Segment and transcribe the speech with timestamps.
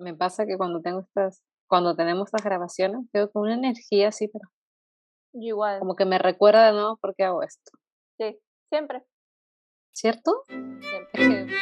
[0.00, 4.28] Me pasa que cuando tengo estas, cuando tenemos estas grabaciones, tengo con una energía así,
[4.28, 4.48] pero
[5.34, 5.78] igual.
[5.78, 7.72] Como que me recuerda de nuevo por qué hago esto.
[8.18, 8.38] Sí,
[8.70, 9.04] siempre.
[9.94, 10.44] ¿Cierto?
[10.48, 11.54] Siempre.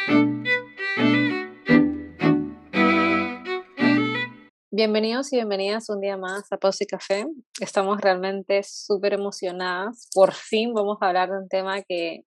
[4.71, 7.25] Bienvenidos y bienvenidas un día más a Pausa y Café.
[7.59, 10.07] Estamos realmente súper emocionadas.
[10.13, 12.21] Por fin vamos a hablar de un tema que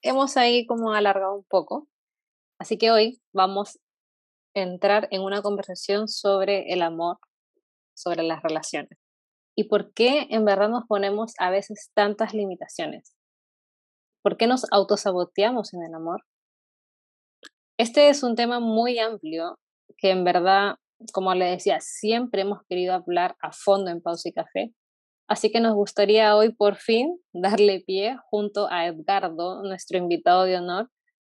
[0.00, 1.86] hemos ahí como alargado un poco.
[2.58, 3.78] Así que hoy vamos
[4.54, 7.18] entrar en una conversación sobre el amor,
[7.94, 8.98] sobre las relaciones.
[9.56, 13.14] ¿Y por qué en verdad nos ponemos a veces tantas limitaciones?
[14.22, 16.22] ¿Por qué nos autosaboteamos en el amor?
[17.78, 19.58] Este es un tema muy amplio
[19.98, 20.76] que en verdad,
[21.12, 24.74] como le decía, siempre hemos querido hablar a fondo en Pausa y Café.
[25.28, 30.56] Así que nos gustaría hoy por fin darle pie junto a Edgardo, nuestro invitado de
[30.56, 30.90] honor,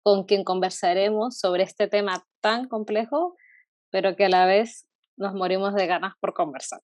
[0.06, 3.36] con quien conversaremos sobre este tema tan complejo,
[3.90, 4.88] pero que a la vez
[5.18, 6.80] nos morimos de ganas por conversar.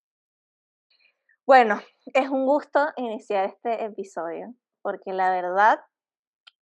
[1.45, 1.79] Bueno,
[2.15, 5.81] es un gusto iniciar este episodio, porque la verdad,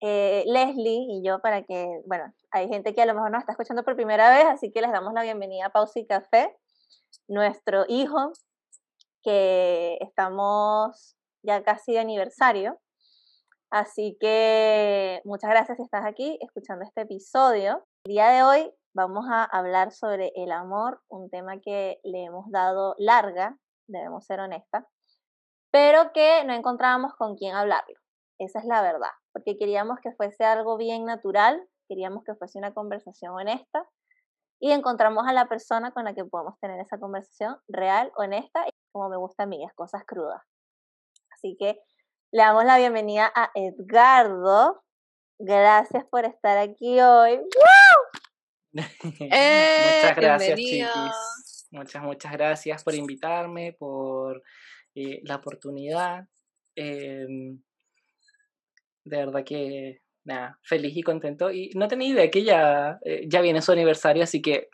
[0.02, 3.52] eh, Leslie y yo, para que, bueno, hay gente que a lo mejor nos está
[3.52, 6.58] escuchando por primera vez, así que les damos la bienvenida a Pausa y Café,
[7.28, 8.32] nuestro hijo,
[9.22, 12.80] que estamos ya casi de aniversario.
[13.70, 17.86] Así que muchas gracias si estás aquí escuchando este episodio.
[18.06, 22.50] El día de hoy vamos a hablar sobre el amor, un tema que le hemos
[22.50, 24.86] dado larga debemos ser honestas,
[25.72, 27.96] pero que no encontrábamos con quién hablarlo.
[28.40, 32.74] Esa es la verdad, porque queríamos que fuese algo bien natural, queríamos que fuese una
[32.74, 33.88] conversación honesta
[34.60, 38.72] y encontramos a la persona con la que podemos tener esa conversación real, honesta y
[38.92, 40.42] como me gusta a mí, las cosas crudas.
[41.32, 41.80] Así que
[42.32, 44.84] le damos la bienvenida a Edgardo.
[45.40, 47.40] Gracias por estar aquí hoy.
[48.74, 51.68] Muchas gracias, chiquis.
[51.72, 54.44] Muchas, muchas gracias por invitarme, por
[54.96, 56.28] eh, la oportunidad.
[56.76, 57.62] Em,
[59.06, 61.52] de verdad que, nada, feliz y contento.
[61.52, 64.70] Y no tenía idea que ya, eh, ya viene su aniversario, así que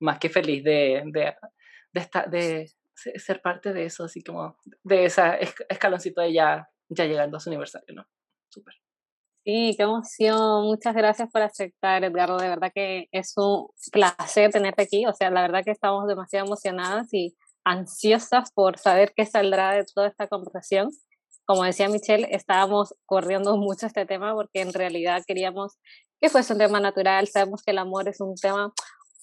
[0.00, 1.34] más que feliz de, de,
[2.30, 5.36] de, ser parte de eso, así como de esa
[5.68, 8.04] escaloncito de ya, ya llegando a su aniversario, ¿no?
[8.48, 8.74] Súper.
[9.44, 10.64] Sí, qué emoción.
[10.64, 12.36] Muchas gracias por aceptar, Edgardo.
[12.36, 15.06] De verdad que es un placer tenerte aquí.
[15.06, 17.34] O sea, la verdad que estamos demasiado emocionadas y
[17.64, 20.90] ansiosas por saber qué saldrá de toda esta conversación.
[21.46, 25.78] Como decía Michelle, estábamos corriendo mucho este tema porque en realidad queríamos
[26.20, 27.26] que fuese un tema natural.
[27.28, 28.72] Sabemos que el amor es un tema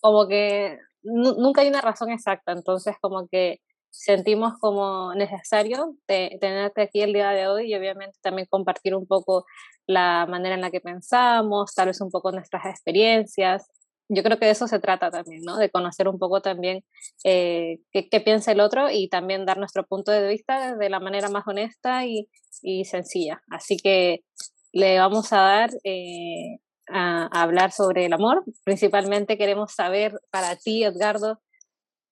[0.01, 2.53] como que nunca hay una razón exacta.
[2.53, 3.59] Entonces, como que
[3.97, 9.45] sentimos como necesario tenerte aquí el día de hoy y obviamente también compartir un poco
[9.87, 13.67] la manera en la que pensamos, tal vez un poco nuestras experiencias.
[14.09, 15.57] Yo creo que de eso se trata también, ¿no?
[15.57, 16.85] De conocer un poco también
[17.23, 21.29] eh, qué, piensa el otro y también dar nuestro punto de vista de la manera
[21.29, 22.29] más honesta y,
[22.61, 23.41] y sencilla.
[23.49, 24.21] Así que
[24.71, 28.45] le vamos a dar eh, a hablar sobre el amor.
[28.63, 31.41] Principalmente queremos saber para ti, Edgardo,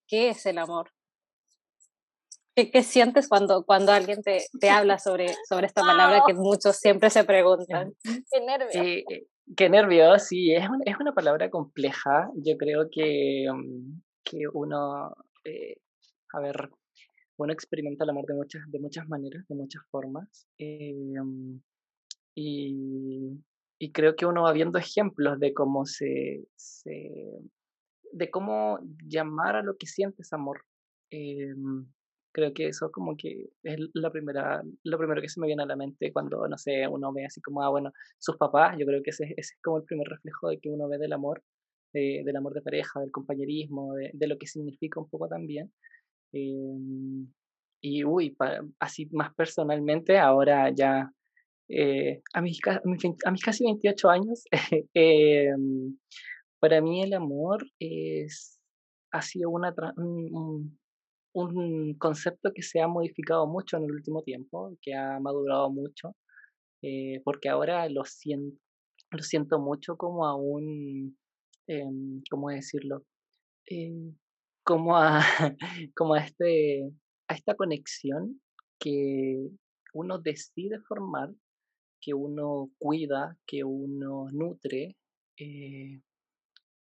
[0.07, 0.94] qué es el amor.
[2.55, 7.09] ¿Qué, sientes cuando, cuando alguien te, te habla sobre, sobre esta palabra que muchos siempre
[7.09, 7.93] se preguntan?
[8.31, 8.75] Qué nervios.
[8.75, 12.29] Eh, qué nervios, sí, es, es una palabra compleja.
[12.35, 15.13] Yo creo que, mm, que uno,
[15.43, 15.77] eh,
[16.33, 16.69] a ver,
[17.37, 20.47] uno experimenta el amor de muchas, de muchas maneras, de muchas formas.
[20.57, 21.59] Eh, mm,
[22.35, 23.43] y,
[23.79, 27.11] y, creo que uno va viendo ejemplos de cómo se, se
[28.11, 30.63] de cómo llamar a lo que sientes amor.
[31.11, 31.83] Mm,
[32.35, 35.65] creo que eso como que es la primera, lo primero que se me viene a
[35.65, 39.01] la mente cuando, no sé, uno ve así como, ah, bueno, sus papás, yo creo
[39.01, 41.41] que ese, es como el primer reflejo de que uno ve del amor,
[41.93, 45.71] del amor de pareja, del compañerismo, de, de, lo que significa un poco también.
[46.33, 47.31] Em,
[47.81, 48.35] y, uy,
[48.79, 51.09] así más personalmente, ahora ya
[51.69, 54.43] eh, a, mis, a, mis, casi 28 años,
[54.93, 55.97] em,
[56.59, 58.59] para mí el amor es,
[59.11, 60.77] ha sido una, un,
[61.35, 66.15] un concepto que se ha modificado mucho en el último tiempo, que ha madurado mucho,
[66.81, 68.57] eh, porque ahora lo siento,
[69.11, 71.17] lo siento mucho como a un,
[71.67, 73.03] em, ¿cómo decirlo?
[73.69, 74.13] Eh,
[74.63, 75.19] como a,
[75.95, 76.89] como a, este,
[77.29, 78.41] a esta conexión
[78.79, 79.49] que
[79.93, 81.29] uno decide formar,
[82.01, 84.95] que uno cuida, que uno nutre,
[85.37, 86.01] eh,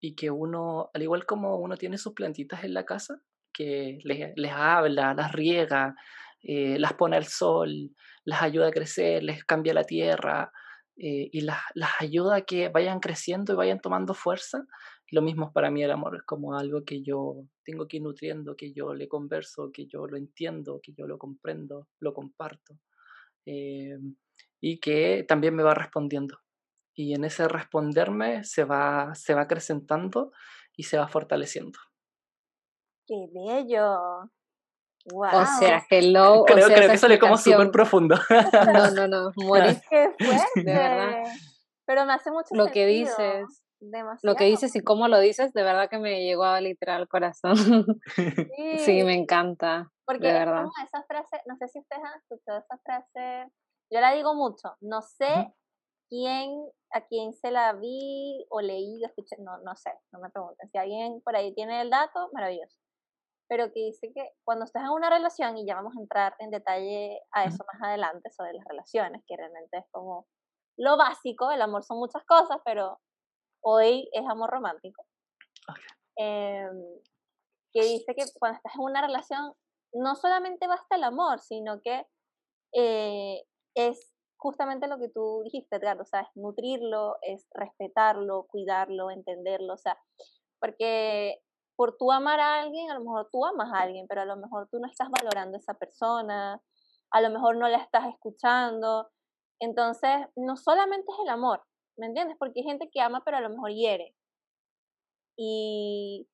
[0.01, 3.23] y que uno, al igual como uno tiene sus plantitas en la casa,
[3.53, 5.95] que les, habla, las riega,
[6.43, 7.91] eh, las pone al sol,
[8.25, 10.53] las ayuda a crecer, les cambia la tierra
[10.97, 14.65] eh, y las, las, ayuda a que vayan creciendo y vayan tomando fuerza.
[15.11, 18.57] lo mismo para mí el amor, es como algo que yo tengo que ir nutriendo,
[18.57, 22.79] que yo le converso, que yo lo entiendo, que yo lo comprendo, lo comparto.
[23.47, 23.99] Eh,
[24.61, 26.39] y que también me va respondiendo.
[26.95, 30.33] Y en ese responderme se va, se va acrecentando
[30.77, 31.79] y se va fortaleciendo.
[33.13, 34.31] ¡Qué bello!
[35.13, 35.31] Wow.
[35.35, 36.45] O sea, hello.
[36.47, 38.17] Creo, o sea, creo que sale como súper profundo.
[38.73, 39.77] No, no, no, morí.
[39.91, 40.47] ¡Qué fuerte!
[40.57, 41.25] De verdad.
[41.85, 44.33] Pero me hace mucho Lo que dices, Demasiado.
[44.33, 47.09] Lo que dices y cómo lo dices, de verdad que me llegó a literal al
[47.09, 47.55] corazón.
[48.15, 48.79] Sí.
[48.79, 49.91] sí, me encanta.
[50.07, 50.63] Porque de verdad.
[50.63, 53.53] como esa frase, no sé si ustedes han escuchado esa frase,
[53.91, 55.53] yo la digo mucho, no sé
[56.09, 56.51] quién,
[56.93, 60.69] a quién se la vi o leí o escuché, no, no sé, no me pregunten.
[60.71, 62.79] Si alguien por ahí tiene el dato, maravilloso.
[63.53, 66.51] Pero que dice que cuando estás en una relación, y ya vamos a entrar en
[66.51, 70.27] detalle a eso más adelante, sobre las relaciones, que realmente es como
[70.79, 72.99] lo básico, el amor son muchas cosas, pero
[73.63, 75.05] hoy es amor romántico.
[76.17, 76.83] Em,
[77.75, 79.53] que dice que cuando estás en una relación,
[79.93, 82.07] no solamente basta el amor, sino que
[82.73, 83.43] eh,
[83.75, 89.75] es justamente lo que tú dijiste, Edgardo, o sea, es nutrirlo, es respetarlo, cuidarlo, entenderlo,
[89.75, 89.99] o sea,
[90.59, 91.43] porque
[91.77, 94.37] por tú amar a alguien, a lo mejor tú amas a alguien, pero a lo
[94.37, 96.61] mejor tú no estás valorando a esa persona,
[97.11, 99.11] a lo mejor no la estás escuchando.
[99.61, 101.63] Entonces, no solamente es el amor,
[101.97, 102.37] ¿me entiendes?
[102.39, 104.15] Porque hay gente que ama, pero a lo mejor hiere.
[105.37, 106.29] Y,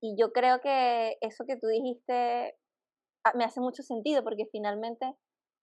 [0.00, 2.56] y yo creo que eso que tú dijiste
[3.24, 5.14] ah, me hace mucho sentido, porque finalmente,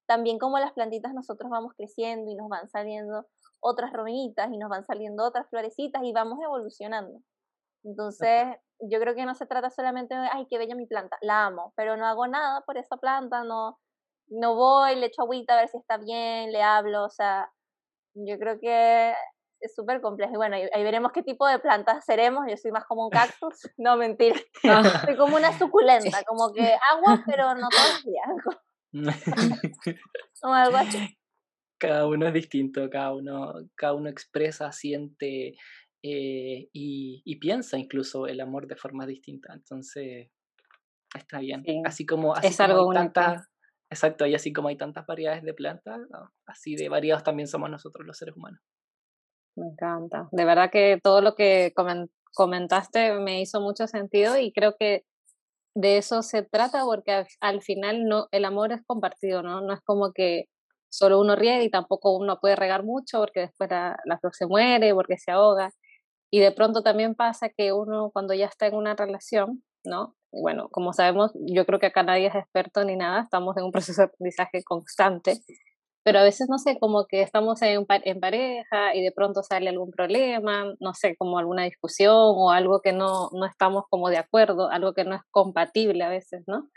[0.07, 3.27] también como las plantitas, nosotros vamos creciendo y nos van saliendo
[3.59, 7.21] otras romitas y nos van saliendo otras florecitas y vamos evolucionando.
[7.83, 11.45] Entonces, yo creo que no se trata solamente de, ay, qué bella mi planta, la
[11.45, 13.79] amo, pero no hago nada por esa planta, no,
[14.27, 17.51] no voy, le echo agüita a ver si está bien, le hablo, o sea,
[18.13, 19.13] yo creo que
[19.59, 20.33] es súper complejo.
[20.33, 22.45] Y bueno, ahí, veremos qué tipo de plantas seremos.
[22.49, 23.09] Yo soy más como un
[23.41, 23.69] cactus.
[23.77, 24.39] No, mentira.
[24.63, 25.03] Ah.
[25.05, 28.27] Soy como una suculenta, como que agua, pero no todos días.
[30.43, 31.17] o algo así.
[31.79, 35.55] Cada uno es distinto, cada uno, cada uno expresa, siente
[36.03, 39.53] eh, y, y, piensa incluso el amor de forma distinta.
[39.53, 40.29] Entonces,
[41.15, 41.63] está bien.
[41.85, 43.47] Así como, así es algo hay tantas,
[43.89, 46.01] Exacto, y así como hay tantas variedades de plantas,
[46.45, 48.59] así de variados también somos nosotros los seres humanos.
[49.55, 50.27] Me encanta.
[50.31, 51.73] De verdad que todo lo que
[52.33, 55.05] comentaste me hizo mucho sentido y creo que
[55.73, 59.61] de eso se trata porque al, final no el amor es compartido, ¿no?
[59.61, 60.45] No es como que
[60.89, 64.47] solo uno riega y tampoco uno puede regar mucho porque después la, la flor se
[64.47, 65.71] muere, porque se ahoga.
[66.31, 70.15] Y de pronto también pasa que uno cuando ya está en una relación, ¿no?
[70.31, 73.71] Bueno, como sabemos, yo creo que acá nadie es experto ni nada, estamos en un
[73.73, 75.41] proceso de aprendizaje constante
[76.07, 79.67] pero a veces, no sé, como que estamos en, en pareja y de pronto sale
[79.67, 84.15] algún problema, no sé, como alguna discusión o algo que no, no estamos como de
[84.15, 86.69] acuerdo, algo que no es compatible a veces, ¿no?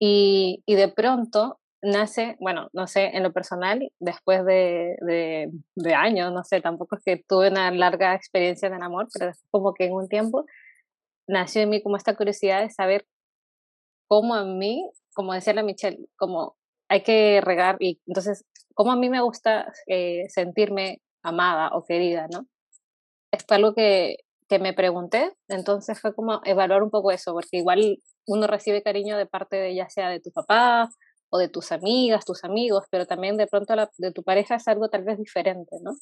[0.00, 6.32] Y, y de pronto nace, bueno, no sé, en lo personal, después de, de, años,
[6.32, 9.86] no sé, tampoco es que tuve una larga experiencia en el amor, pero como que
[9.86, 10.44] en un tiempo
[11.28, 13.06] nació en mí como esta curiosidad de saber
[14.08, 16.56] cómo en mí, como decía la Michelle, como
[16.88, 18.44] hay que regar y entonces,
[18.74, 22.46] como a mí me gusta eh, sentirme amada o querida, ¿no?
[23.30, 24.16] Es algo que,
[24.48, 29.16] que me pregunté, entonces fue como evaluar un poco eso, porque igual uno recibe cariño
[29.18, 30.90] de parte de ya sea de tu papá
[31.30, 34.68] o de tus amigas, tus amigos, pero también de pronto la, de tu pareja es
[34.68, 35.92] algo tal vez diferente, ¿no?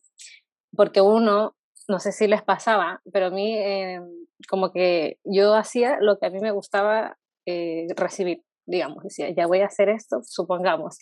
[0.77, 1.57] Porque uno,
[1.89, 4.01] no sé si les pasaba, pero a mí eh,
[4.49, 7.17] como que yo hacía lo que a mí me gustaba
[7.47, 10.99] eh, recibir digamos, decía, ya voy a hacer esto, supongamos,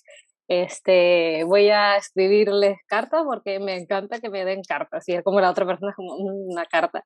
[0.48, 5.40] este, voy a escribirles cartas porque me encanta que me den cartas, y es como
[5.40, 7.04] la otra persona como mm, una carta,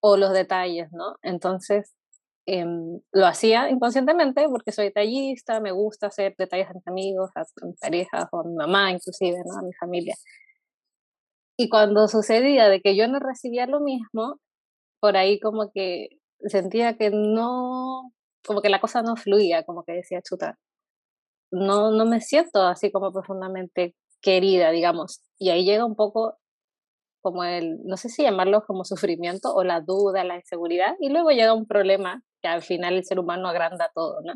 [0.00, 1.16] o los detalles, ¿no?
[1.22, 1.94] Entonces,
[2.46, 7.44] em, lo hacía inconscientemente porque soy detallista, me gusta hacer detalles a mis amigos, a
[7.64, 9.58] mis parejas, o a mi mamá inclusive, ¿no?
[9.58, 10.14] A mi familia.
[11.56, 14.40] Y cuando sucedía de que yo no recibía lo mismo,
[15.00, 16.08] por ahí como que
[16.46, 18.12] sentía que no
[18.46, 20.58] como que la cosa no fluía, como que decía, chuta,
[21.50, 25.22] no, no me siento así como profundamente querida, digamos.
[25.38, 26.38] Y ahí llega un poco
[27.24, 31.30] como el, no sé si llamarlo como sufrimiento o la duda, la inseguridad, y luego
[31.30, 34.34] llega un problema que al final el ser humano agranda todo, ¿no?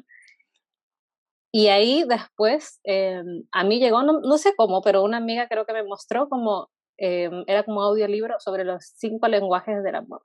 [1.52, 5.74] Y ahí después, em, a mí llegó, no, sé cómo, pero una amiga creo que
[5.74, 10.22] me mostró como, em, era como audiolibro sobre los cinco lenguajes del amor.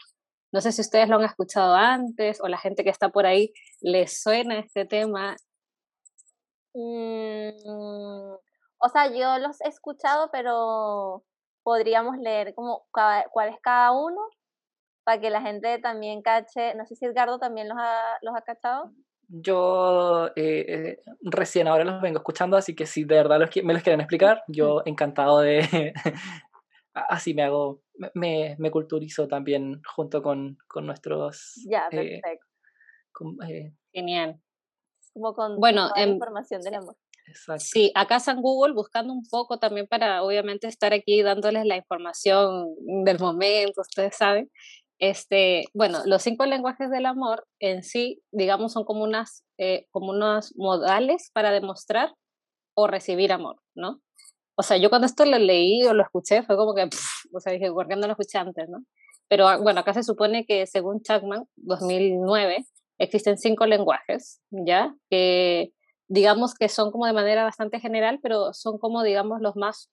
[0.53, 3.51] No sé si ustedes lo han escuchado antes o la gente que está por ahí
[3.81, 5.35] les suena este tema.
[6.73, 8.35] Mm,
[8.79, 11.23] o sea, yo los he escuchado, pero
[11.63, 14.21] podríamos leer como cuál es cada uno.
[15.03, 16.75] para que la gente también cache.
[16.75, 18.91] No sé si Edgardo también los ha, los ha cachado.
[19.27, 23.73] Yo eh, eh, recién ahora los vengo escuchando, así que si de verdad los, me
[23.73, 25.93] los quieren explicar, yo encantado de...
[26.93, 27.81] así me hago,
[28.13, 31.55] me, me culturizo también junto con, con nuestros...
[31.67, 32.45] Ya, eh, perfecto.
[33.91, 34.39] Genial.
[35.13, 36.95] Como con bueno, toda la información del amor.
[37.25, 37.63] Exacto.
[37.65, 42.67] Sí, acá en Google buscando un poco también para obviamente estar aquí dándoles la información
[43.05, 44.49] del momento, ustedes saben.
[44.99, 50.11] Este, bueno, los cinco lenguajes del amor en sí, digamos, son como unas, eh, como
[50.11, 52.13] unos modales para demostrar
[52.75, 54.01] o recibir amor, ¿no?
[54.55, 56.89] O sea, yo cuando esto lo leí o lo escuché fue como que,
[57.33, 58.79] o sea, dije, ¿por qué no lo escuché antes, no?
[59.27, 62.65] Pero ah, bueno, acá se supone que según Chapman, 2009,
[62.99, 64.93] existen cinco lenguajes, ¿ya?
[65.09, 65.71] Que
[66.07, 69.89] digamos que son como de manera bastante general, pero son como, digamos, los más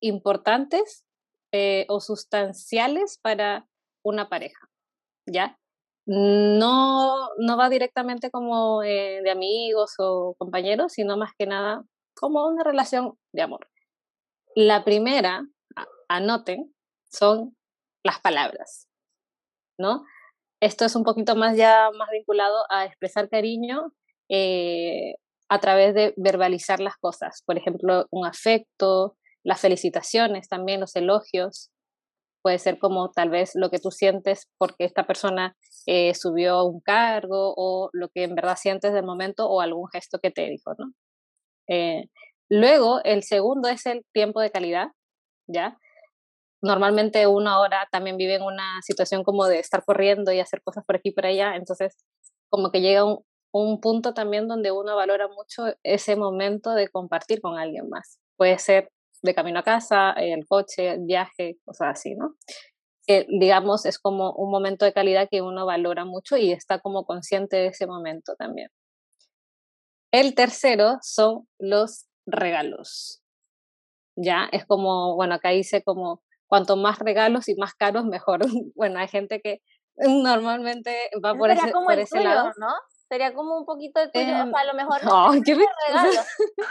[0.00, 1.04] importantes
[1.52, 3.66] eh, o sustanciales para
[4.04, 4.68] una pareja,
[5.26, 5.58] ¿ya?
[6.06, 12.46] No, no va directamente como eh, de amigos o compañeros, sino más que nada como
[12.46, 13.68] una relación de amor.
[14.54, 15.46] La primera,
[16.08, 16.74] anoten,
[17.10, 17.56] son
[18.04, 18.88] las palabras,
[19.78, 20.04] ¿no?
[20.60, 23.92] Esto es un poquito más ya más vinculado a expresar cariño
[24.28, 25.14] eh,
[25.48, 27.42] a través de verbalizar las cosas.
[27.46, 31.70] Por ejemplo, un afecto, las felicitaciones también, los elogios,
[32.42, 35.56] puede ser como tal vez lo que tú sientes porque esta persona
[35.86, 40.18] eh, subió un cargo o lo que en verdad sientes del momento o algún gesto
[40.18, 40.92] que te dijo, ¿no?
[41.68, 42.04] Eh,
[42.48, 44.88] luego, el segundo es el tiempo de calidad,
[45.46, 45.78] ¿ya?
[46.62, 50.84] Normalmente uno ahora también vive en una situación como de estar corriendo y hacer cosas
[50.84, 51.96] por aquí y por allá, entonces
[52.50, 57.40] como que llega un, un punto también donde uno valora mucho ese momento de compartir
[57.40, 58.18] con alguien más.
[58.36, 58.90] Puede ser
[59.22, 62.34] de camino a casa, el coche, el viaje, cosas así, ¿no?
[63.06, 67.04] Que digamos es como un momento de calidad que uno valora mucho y está como
[67.04, 68.68] consciente de ese momento también.
[70.12, 73.22] El tercero son los regalos.
[74.16, 78.40] Ya, es como, bueno, acá dice como cuanto más regalos y más caros, mejor.
[78.74, 79.60] Bueno, hay gente que
[79.96, 82.52] normalmente va por ese, por ese lado.
[82.58, 82.68] ¿no?
[83.08, 85.54] Sería como un poquito de tuyo, o em, sea, a lo mejor no, no qué
[85.54, 86.20] regalo.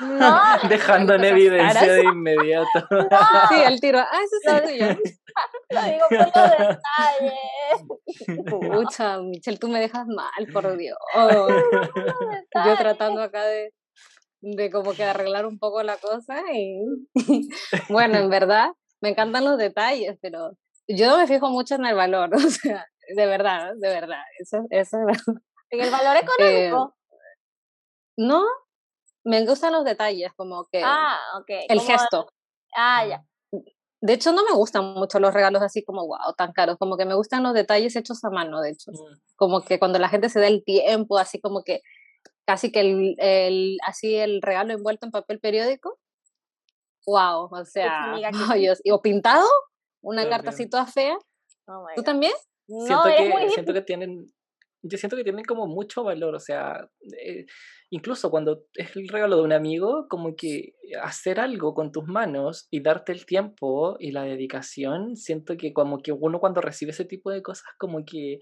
[0.01, 0.39] No,
[0.70, 2.88] Dejando en evidencia de inmediato.
[2.91, 3.08] no,
[3.50, 4.00] Sí, el tiro.
[4.00, 4.88] Ah, eso es tuyo.
[5.70, 7.39] lo digo por los detalles.
[8.50, 10.98] Pucha, Michelle, tú me dejas mal, por Dios.
[11.15, 13.74] Yo tratando acá de,
[14.41, 16.77] de como que arreglar un poco la cosa y
[17.89, 18.70] bueno, en verdad
[19.01, 20.51] me encantan los detalles, pero
[20.88, 24.65] yo no me fijo mucho en el valor, o sea, de verdad, de verdad, eso,
[24.70, 24.98] eso
[25.69, 26.95] En el valor económico.
[28.17, 28.45] no,
[29.24, 31.50] me gustan los detalles, como que ah, ok.
[31.67, 32.27] el como- gesto.
[32.75, 33.24] Ah, ya.
[34.00, 37.05] De hecho, no me gustan mucho los regalos así como wow, tan caros, como que
[37.05, 38.91] me gustan los detalles hechos a mano, de hecho.
[38.91, 39.19] Mm.
[39.36, 41.81] Como que cuando la gente se da el tiempo, así como que
[42.45, 46.00] casi que el, el así el regalo envuelto en papel periódico.
[47.07, 49.47] Wow, o sea, amiga, Dios, o pintado,
[50.01, 51.17] una carta así toda fea.
[51.67, 52.33] Oh ¿Tú también?
[52.67, 54.31] No, siento, es que, muy siento que tienen
[54.81, 56.89] yo siento que tienen como mucho valor, o sea,
[57.24, 57.46] eh,
[57.89, 62.67] incluso cuando es el regalo de un amigo, como que hacer algo con tus manos
[62.69, 67.05] y darte el tiempo y la dedicación, siento que como que uno cuando recibe ese
[67.05, 68.39] tipo de cosas, como que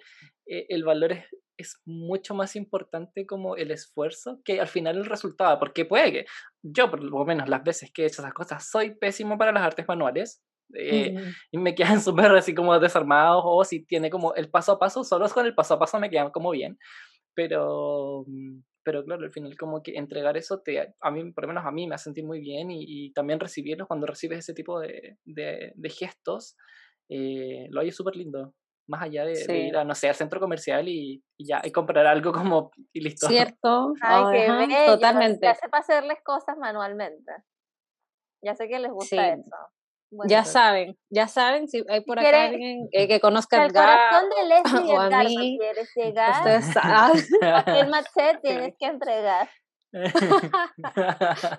[0.48, 1.26] eh, el valor es,
[1.58, 6.26] es mucho más importante como el esfuerzo que al final el resultado, porque puede que
[6.62, 9.64] yo por lo menos las veces que he hecho esas cosas soy pésimo para las
[9.64, 10.44] artes manuales,
[10.74, 11.32] eh, Mm.
[11.52, 15.04] y me quedan súper así como desarmados o si tiene como el paso a paso,
[15.04, 16.78] solo con el paso a paso me quedan como bien,
[17.34, 21.50] pero, mm, pero claro, al final como que entregar eso te, a mí, por lo
[21.50, 24.54] menos a mí me hace sentir muy bien y, y también recibirlos cuando recibes ese
[24.54, 26.56] tipo de, de, de gestos,
[27.10, 28.54] eh, lo hay súper lindo.
[28.88, 29.52] Más allá de, de Sí.
[29.54, 33.02] ir a, no sé, al centro comercial y, y ya, y comprar algo como y
[33.02, 33.28] listo.
[33.28, 33.94] Cierto.
[34.04, 34.94] Ay, qué ajá, bello.
[34.94, 35.46] Totalmente.
[35.48, 37.32] Ya sé para hacerles cosas manualmente.
[38.44, 39.42] Ya sé que les gusta Sí.
[39.42, 39.56] eso.
[40.12, 44.30] Bueno, Ya saben, ya saben, si hay por acá alguien eh, que conozca al corazón
[44.38, 47.24] de Leslie o a mí, quieres llegar, ustedes saben.
[47.42, 49.50] papel maché tienes que entregar.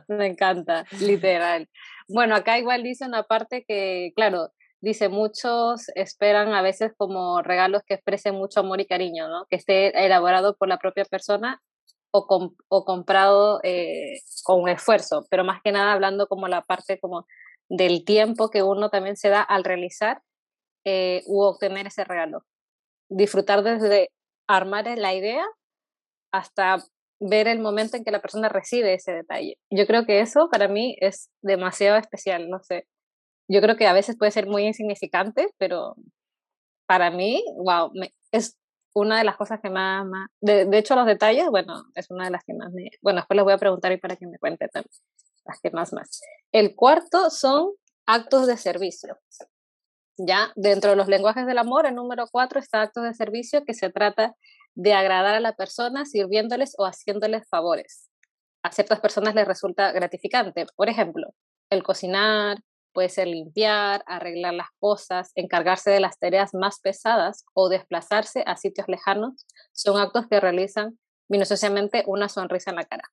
[0.09, 1.69] Me encanta, literal.
[2.09, 4.50] Bueno, acá igual dice una parte que, claro,
[4.81, 9.47] dice, muchos esperan a veces como regalos que expresen mucho amor y cariño, ¿no?
[9.50, 11.61] Que esté elaborado por la propia persona
[12.12, 16.99] o, com- o comprado eh, con esfuerzo, pero más que nada hablando como la parte
[17.00, 17.26] como
[17.68, 20.23] del tiempo que uno también se da al realizar
[20.85, 22.44] eh, u obtener ese regalo.
[23.08, 24.11] Disfrutar desde
[24.49, 25.44] armar la idea
[26.32, 26.78] hasta
[27.20, 29.58] ver el momento en que la persona recibe ese detalle.
[29.70, 32.87] Yo creo que eso para mí es demasiado especial, no sé.
[33.49, 35.96] Yo creo que a veces puede ser muy insignificante, pero
[36.87, 37.90] para mí, wow,
[38.32, 38.56] es
[38.94, 42.26] una de las cosas que más, más de, de, hecho los detalles, bueno, es una
[42.26, 44.38] de las que más me, bueno, después les voy a preguntar y para que me
[44.38, 44.90] cuente también
[45.47, 46.21] las que más más.
[46.53, 47.73] El cuarto son
[48.07, 49.19] actos de servicio.
[50.19, 53.75] Ya dentro de los lenguajes del amor, el número cuatro está actos de servicio que
[53.75, 54.35] se trata
[54.75, 58.09] de agradar a la persona sirviéndoles o haciéndoles favores.
[58.62, 60.67] A ciertas personas les resulta gratificante.
[60.75, 61.35] Por ejemplo,
[61.71, 62.59] el cocinar,
[62.97, 68.57] puede ser limpiar, arreglar las cosas, encargarse de las tareas más pesadas o desplazarse a
[68.57, 70.99] sitios lejanos, son actos que realizan
[71.29, 73.05] minuciosamente una sonrisa en la cara.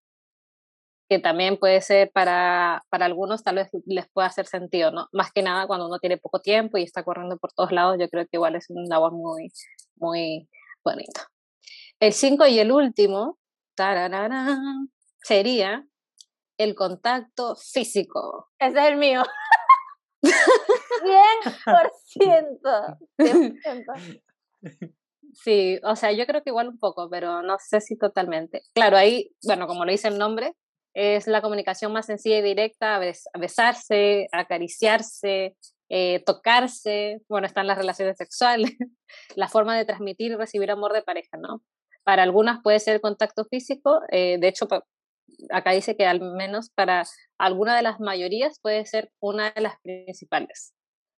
[1.09, 5.07] Que también puede ser para, para algunos, tal vez les pueda hacer sentido, ¿no?
[5.11, 8.07] Más que nada cuando uno tiene poco tiempo y está corriendo por todos lados, yo
[8.09, 9.51] creo que igual es un labor muy,
[9.97, 10.49] muy
[10.83, 11.21] bonito.
[11.99, 13.37] El 5 y el último
[15.23, 15.85] sería
[16.57, 18.49] el contacto físico.
[18.59, 19.23] Ese es el mío.
[22.15, 22.97] 100%.
[23.17, 24.21] 100%.
[25.33, 28.61] Sí, o sea, yo creo que igual un poco, pero no sé si totalmente.
[28.73, 30.55] Claro, ahí, bueno, como lo dice el nombre,
[30.93, 32.99] es la comunicación más sencilla y directa,
[33.39, 35.55] besarse, acariciarse,
[35.89, 38.71] eh, tocarse, bueno, están las relaciones sexuales,
[39.35, 41.61] la forma de transmitir y recibir amor de pareja, ¿no?
[42.03, 44.67] Para algunas puede ser contacto físico, eh, de hecho,
[45.49, 47.03] acá dice que al menos para
[47.37, 50.73] alguna de las mayorías puede ser una de las principales.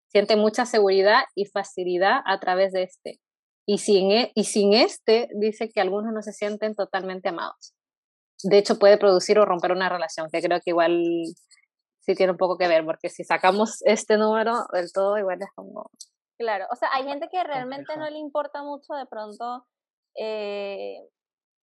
[0.07, 3.19] Siente mucha seguridad y facilidad a través de este.
[3.67, 7.73] Y sin, e, y sin este, dice que algunos no se sienten totalmente amados.
[8.43, 11.03] De hecho, puede producir o romper una relación, que creo que igual
[12.05, 15.49] sí tiene un poco que ver, porque si sacamos este número del todo, igual es
[15.55, 15.89] como...
[16.37, 19.65] Claro, o sea, hay gente que realmente no le importa mucho de pronto
[20.15, 20.99] eh,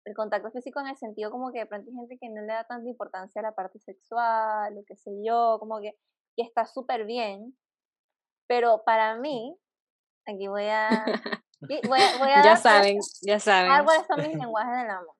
[0.07, 2.55] el contacto físico en el sentido como que de pronto hay gente que no le
[2.55, 5.93] da tanta importancia a la parte sexual, o qué sé yo, como que,
[6.37, 7.55] que está súper bien,
[8.49, 9.57] pero para mí,
[10.27, 11.05] aquí voy a...
[11.61, 13.85] Voy a, ya saben, ya saben.
[13.85, 15.15] ¿Cuáles son mis lenguajes del amor?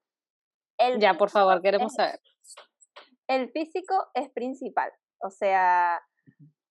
[0.79, 2.21] El ya, por favor, queremos saber.
[3.29, 6.03] El físico es principal, o sea,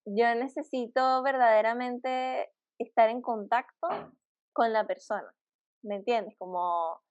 [0.06, 3.88] yo necesito verdaderamente estar en contacto
[4.54, 5.34] con la persona,
[5.84, 6.36] ¿me entiendes?
[6.38, 7.02] Como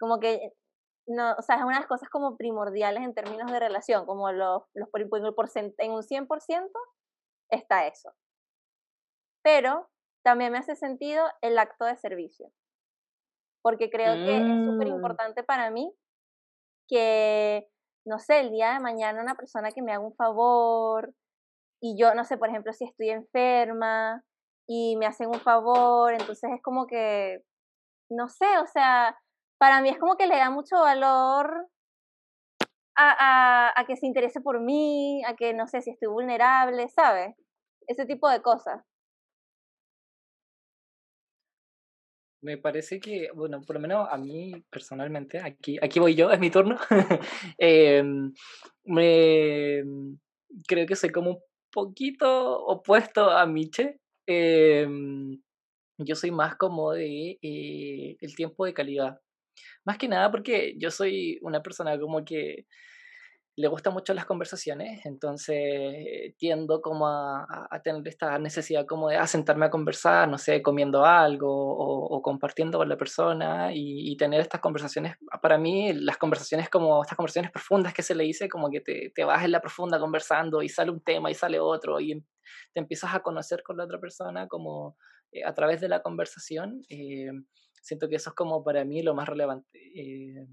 [0.00, 0.54] como que
[1.06, 4.30] no, o sea, es una de las cosas como primordiales en términos de relación, como
[4.32, 6.70] los, los por, en un 100%
[7.50, 8.14] está eso.
[9.42, 9.88] Pero
[10.22, 12.52] también me hace sentido el acto de servicio,
[13.62, 14.94] porque creo que es súper mm.
[14.94, 15.92] importante para mí
[16.88, 17.68] que,
[18.04, 21.14] no sé, el día de mañana una persona que me haga un favor
[21.80, 24.22] y yo, no sé, por ejemplo, si estoy enferma
[24.68, 27.42] y me hacen un favor, entonces es como que,
[28.10, 29.16] no sé, o sea,
[29.58, 31.68] para mí es como que le da mucho valor
[32.96, 37.34] a, a, que se interese por mí, a que no sé si estoy vulnerable, ¿sabes?
[37.86, 38.84] Ese tipo de cosas.
[42.42, 46.40] Me parece que, bueno, por lo menos a mí personalmente, aquí, aquí voy yo, es
[46.40, 46.76] mi turno.
[47.58, 48.32] Em,
[48.84, 49.82] me,
[50.66, 51.38] creo que soy como un
[51.70, 54.00] poquito opuesto a Miche.
[54.26, 55.38] Em,
[55.98, 59.20] yo soy más como de eh, el tiempo de calidad.
[59.84, 62.66] Más que nada porque yo soy una persona como que
[63.60, 69.66] le gustan mucho las conversaciones, entonces tiendo como a, tener esta necesidad como de asentarme
[69.66, 75.16] a conversar, no sé, comiendo algo o, compartiendo con la persona y, tener estas conversaciones,
[75.40, 79.12] para mí las conversaciones como estas conversaciones profundas que se le dice, como que te,
[79.14, 82.24] te vas en la profunda conversando y sale un tema y sale otro y em,
[82.72, 84.96] te empiezas a conocer con la otra persona como
[85.32, 86.82] eh, a través de la conversación.
[86.88, 87.30] Eh,
[87.82, 89.78] Siento que eso es como para mí lo más relevante.
[89.94, 90.46] Eh,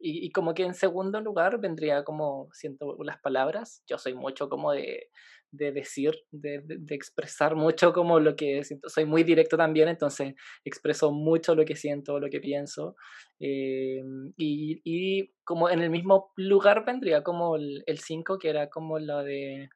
[0.00, 4.72] y, como que en segundo lugar vendría como, siento las palabras, yo soy mucho como
[4.72, 5.08] de,
[5.50, 10.34] de decir, de, de, expresar mucho como lo que siento, soy muy directo también, entonces
[10.64, 12.96] expreso mucho lo que siento, lo que pienso.
[13.38, 14.00] Eh,
[14.36, 19.22] y, y, como en el mismo lugar vendría como el 5, que era como la
[19.22, 19.68] de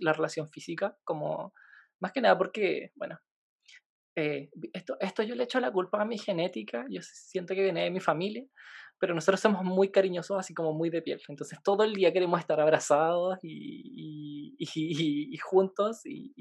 [0.00, 1.52] la relación física, como
[2.00, 3.18] más que nada porque, bueno,
[4.20, 7.84] eh, esto, esto yo le echo la culpa a mi genética, yo siento que viene
[7.84, 8.44] de mi familia,
[8.98, 11.20] pero nosotros somos muy cariñosos, así como muy de piel.
[11.28, 16.34] Entonces todo el día queremos estar abrazados y, y, y, juntos y,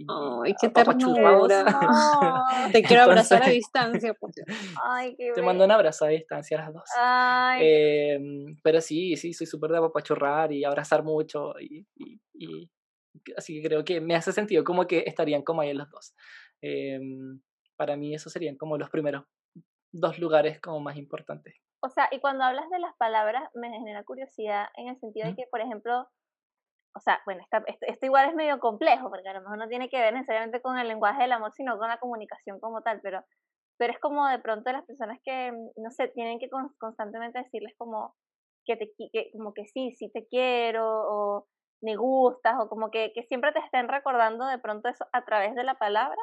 [0.44, 1.66] Ay, qué ternura.
[2.72, 4.16] Te quiero abrazar a distancia.
[4.84, 6.90] Ay, qué te mando un abrazo a distancia a las dos.
[7.62, 8.20] Eh,
[8.64, 11.86] pero sí, sí, soy súper de apapachurrar y abrazar mucho y,
[13.36, 16.14] así que creo que me hace sentido como que estarían como ahí los dos.
[16.62, 17.00] Eh,
[17.76, 19.26] para mí esos serían como los primeros
[19.92, 21.56] dos lugares como más importantes.
[21.82, 25.36] O sea, y cuando hablas de las palabras, me genera curiosidad en el sentido de
[25.36, 26.08] que, por ejemplo,
[26.96, 30.00] o sea, bueno, esto, igual es medio complejo, porque a lo mejor no tiene que
[30.00, 33.24] ver necesariamente con el lenguaje del amor, sino con la comunicación como tal, pero,
[33.78, 38.16] pero es como de pronto las personas que, no sé, tienen que constantemente decirles como
[38.66, 41.48] que, te, que, como que sí, sí te quiero, o
[41.82, 45.54] me gustas, o como que, que siempre te estén recordando de pronto eso a través
[45.54, 46.20] de la palabra.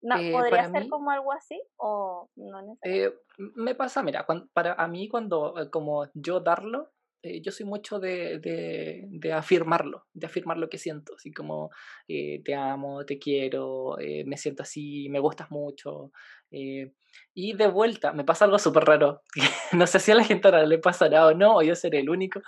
[0.00, 3.06] No, eh, ¿Podría ser como algo así o no necesariamente?
[3.06, 7.66] Eh, me pasa, mira, para a mí cuando eh, como yo darlo, eh, yo soy
[7.66, 11.70] mucho de, de, afirmarlo, de afirmar lo que siento, así como
[12.06, 16.12] te amo, te quiero, me siento así, me gustas mucho.
[16.48, 19.22] y de vuelta, me pasa algo súper raro,
[19.72, 22.08] no sé si a la gente ahora le pasará o no, o yo seré el
[22.08, 22.40] único,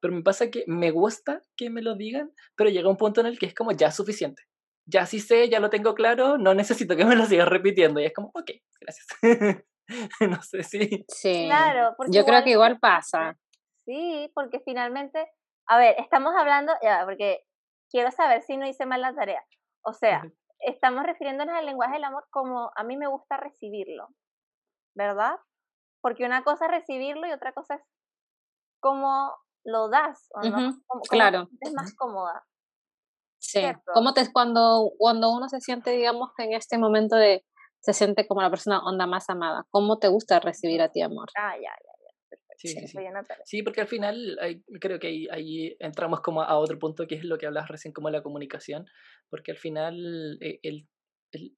[0.00, 3.26] pero me pasa que me gusta que me lo digan, pero llega un punto en
[3.26, 4.42] el que es como ya suficiente.
[4.90, 8.00] Ya sí sé, ya lo tengo claro, no necesito que me lo sigas repitiendo.
[8.00, 8.50] Y es como, ok,
[8.80, 9.06] gracias.
[10.20, 11.04] no sé si.
[11.08, 11.94] Sí, claro.
[12.08, 13.38] Yo creo que igual pasa.
[13.84, 15.30] Sí, porque finalmente,
[15.66, 17.44] a ver, estamos hablando, ya, porque
[17.90, 19.44] quiero saber si no hice mal la tarea.
[19.82, 20.22] O sea,
[20.60, 24.08] estamos refiriéndonos al lenguaje del amor como a mí me gusta recibirlo,
[24.94, 25.36] ¿verdad?
[26.02, 27.82] Porque una cosa es recibirlo y otra cosa es
[28.80, 30.74] cómo lo das, ¿o no?
[31.08, 31.48] claro.
[31.60, 32.44] Es más cómoda.
[33.40, 33.62] Sí.
[33.94, 37.44] ¿Cómo te cuando, cuando uno se siente, digamos, en este momento de
[37.80, 39.66] se siente como la persona onda más amada?
[39.70, 41.28] ¿Cómo te gusta recibir a ti amor?
[41.36, 41.90] Ah, ya, ya.
[42.58, 42.98] Sí, sí,
[43.46, 43.62] sí.
[43.62, 44.38] porque al final
[44.82, 47.94] creo que ahí, ahí, entramos como a otro punto que es lo que hablas recién
[47.94, 48.84] como la comunicación,
[49.30, 50.86] porque al final eh, el,
[51.32, 51.56] el,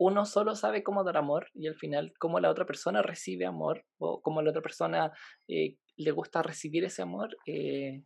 [0.00, 3.84] uno solo sabe cómo dar amor y al final cómo la otra persona recibe amor
[3.98, 5.12] o cómo la otra persona
[5.46, 8.02] eh, le gusta recibir ese amor, eh,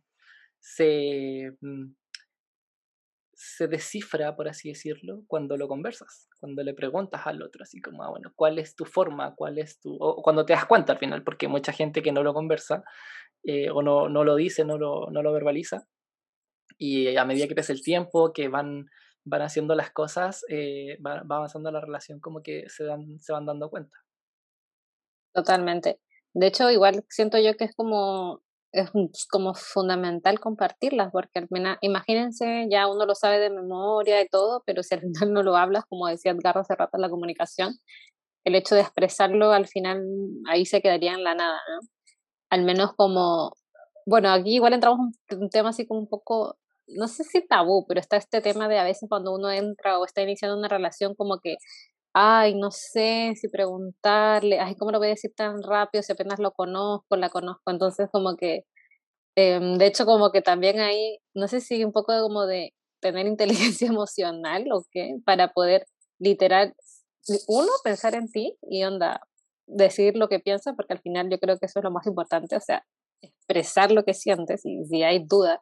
[0.59, 1.93] se, mm,
[3.35, 8.03] se descifra, por así decirlo, cuando lo conversas, cuando le preguntas al otro, así como,
[8.03, 9.35] ah, bueno, ¿cuál es tu forma?
[9.35, 9.95] ¿Cuál es tu...?
[9.99, 12.83] O cuando te das cuenta al final, porque mucha gente que no lo conversa
[13.43, 15.85] eh, o no, no lo dice, no lo, no lo verbaliza,
[16.77, 18.85] y a medida que pasa el tiempo, que van,
[19.25, 23.33] van haciendo las cosas, eh, va, va, avanzando la relación, como que se, dan, se
[23.33, 23.97] van dando cuenta.
[25.33, 25.99] Totalmente.
[26.33, 28.41] De hecho, igual siento yo que es como
[28.75, 34.27] es como fundamental compartirlas, porque al final, imagínense, ya uno lo sabe de memoria y
[34.27, 37.09] todo, pero si al final no lo hablas, como decía Edgar hace rato en la
[37.09, 37.75] comunicación,
[38.43, 40.03] el hecho de expresarlo al final
[40.47, 41.87] ahí se quedaría en la nada, ¿no?
[42.49, 43.53] Al menos como,
[44.05, 46.57] bueno, aquí igual entramos en un tema así como un poco,
[46.87, 50.05] no sé si tabú, pero está este tema de a veces cuando uno entra o
[50.05, 51.57] está iniciando una relación como que
[52.15, 56.39] ay, no sé si preguntarle, ay, ¿cómo lo voy a decir tan rápido si apenas
[56.39, 57.71] lo conozco, la conozco?
[57.71, 58.63] Entonces, como que,
[59.35, 63.27] em, de hecho, como que también ahí, no sé si un poco como de tener
[63.77, 65.85] inteligencia emocional o qué, para poder
[66.19, 66.73] literal,
[67.47, 69.21] uno, pensar en ti y onda,
[69.67, 72.55] decir lo que piensas, porque al final yo creo que eso es lo más importante,
[72.55, 72.85] o sea,
[73.21, 75.61] expresar lo que sientes y si hay duda,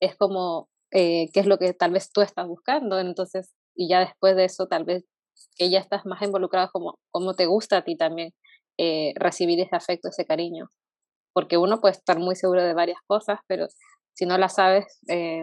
[0.00, 4.00] es como eh, qué es lo que tal vez tú estás buscando, entonces, y ya
[4.00, 5.04] después de eso tal vez
[5.56, 8.32] que ya estás más involucrado como, como te gusta a ti también
[8.78, 10.70] eh, recibir ese afecto, ese cariño.
[11.34, 13.66] Porque uno puede estar muy seguro de varias cosas, pero
[14.14, 15.42] si no las sabes, eh,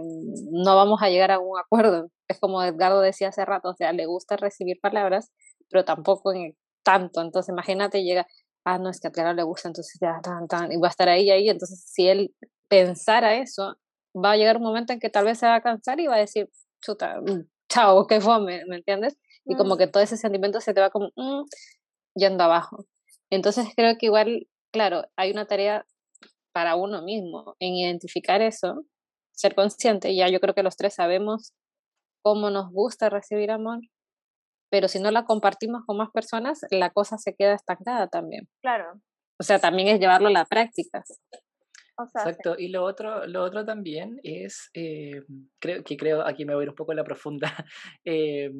[0.51, 2.07] no vamos a llegar a un acuerdo.
[2.29, 5.31] Es como Edgardo decía hace rato, o sea, le gusta recibir palabras,
[5.69, 7.21] pero tampoco en tanto.
[7.21, 8.27] Entonces, imagínate, llega,
[8.65, 10.91] ah, no, es que a Edgardo le gusta, entonces ya, tan, tan, y va a
[10.91, 11.49] estar ahí, ahí.
[11.49, 12.33] Entonces, si él
[12.69, 13.75] pensara eso,
[14.15, 16.15] va a llegar un momento en que tal vez se va a cansar y va
[16.15, 16.49] a decir,
[16.81, 19.17] chuta, mm, chao, qué fome, ¿me entiendes?
[19.45, 21.43] Y como que todo ese sentimiento se te va como mm,
[22.15, 22.85] yendo abajo.
[23.29, 25.85] Entonces creo que igual, claro, hay una tarea
[26.53, 28.83] para uno mismo en identificar eso,
[29.31, 31.53] ser consciente, ya yo creo que los tres sabemos
[32.21, 33.79] cómo nos gusta recibir amor,
[34.69, 38.47] pero si no la compartimos con más personas, la cosa se queda estancada también.
[38.61, 39.01] Claro.
[39.39, 41.03] O sea, también es llevarlo a la práctica.
[41.97, 45.23] Exacto, y lo otro, lo otro también es, eh,
[45.59, 47.53] creo que creo, aquí me voy a ir un poco a la profunda,
[48.05, 48.51] eh,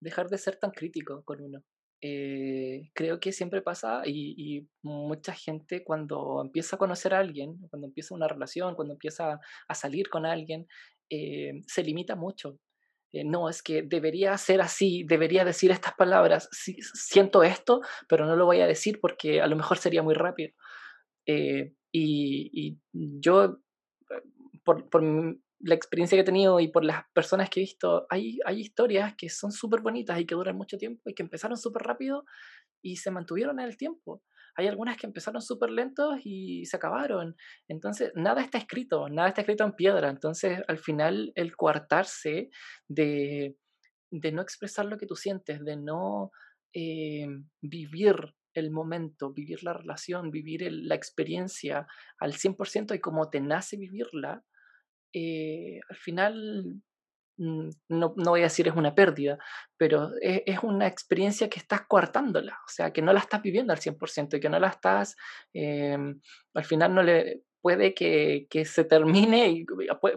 [0.00, 1.62] dejar de ser tan crítico con uno.
[2.02, 7.88] Eh, creo que siempre pasa y, mucha gente cuando empieza a conocer a alguien, cuando
[7.88, 10.66] empieza una relación, cuando empieza a salir con alguien,
[11.10, 12.58] eh, se limita mucho.
[13.12, 18.36] Eh, no, es que debería ser así, debería decir estas palabras, siento esto, pero no
[18.36, 20.52] lo voy a decir porque a lo mejor sería muy rápido.
[21.92, 23.58] y, yo,
[24.64, 25.02] por, por,
[25.60, 29.14] la experiencia que he tenido y por las personas que he visto, hay, hay historias
[29.16, 32.24] que son súper bonitas y que duran mucho tiempo y que empezaron súper rápido
[32.82, 34.22] y se mantuvieron en el tiempo.
[34.56, 37.36] Hay algunas que empezaron súper lentos y se acabaron.
[37.68, 40.08] Entonces, nada está escrito, nada está escrito en piedra.
[40.08, 42.50] Entonces, al final, el coartarse
[42.88, 43.56] de,
[44.10, 46.32] de no expresar lo que tú sientes, de no
[46.74, 47.26] eh,
[47.60, 48.16] vivir
[48.54, 51.86] el momento, vivir la relación, vivir la experiencia
[52.18, 54.44] al 100% y como te nace vivirla,
[55.12, 56.82] eh, al final
[57.38, 59.38] mm, no, voy a decir es una pérdida,
[59.76, 63.72] pero es, es, una experiencia que estás coartándola, o sea, que no la estás viviendo
[63.72, 65.16] al 100% y que no la estás,
[65.54, 65.96] eh,
[66.54, 69.66] al final no le, puede que, que, se termine, y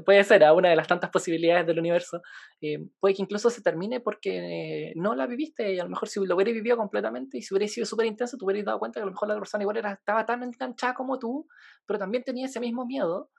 [0.06, 2.21] puede ser a una de las tantas posibilidades del universo,
[2.62, 6.25] eh, puede que incluso se termine porque no la viviste y a lo mejor si
[6.25, 9.03] lo hubieras vivido completamente y si hubiera sido súper intenso, te hubieras dado cuenta que
[9.03, 11.47] a lo mejor la persona igual era, estaba tan enganchada como tú,
[11.86, 13.29] pero también tenía ese mismo miedo.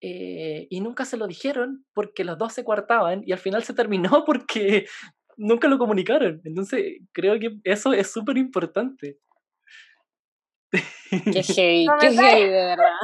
[0.00, 3.74] Eh, y nunca se lo dijeron porque los dos se coartaban y al final se
[3.74, 4.86] terminó porque
[5.36, 6.40] nunca lo comunicaron.
[6.44, 9.18] Entonces creo que eso es súper importante.
[10.70, 10.80] Qué
[11.42, 12.98] heavy, qué heavy, de verdad.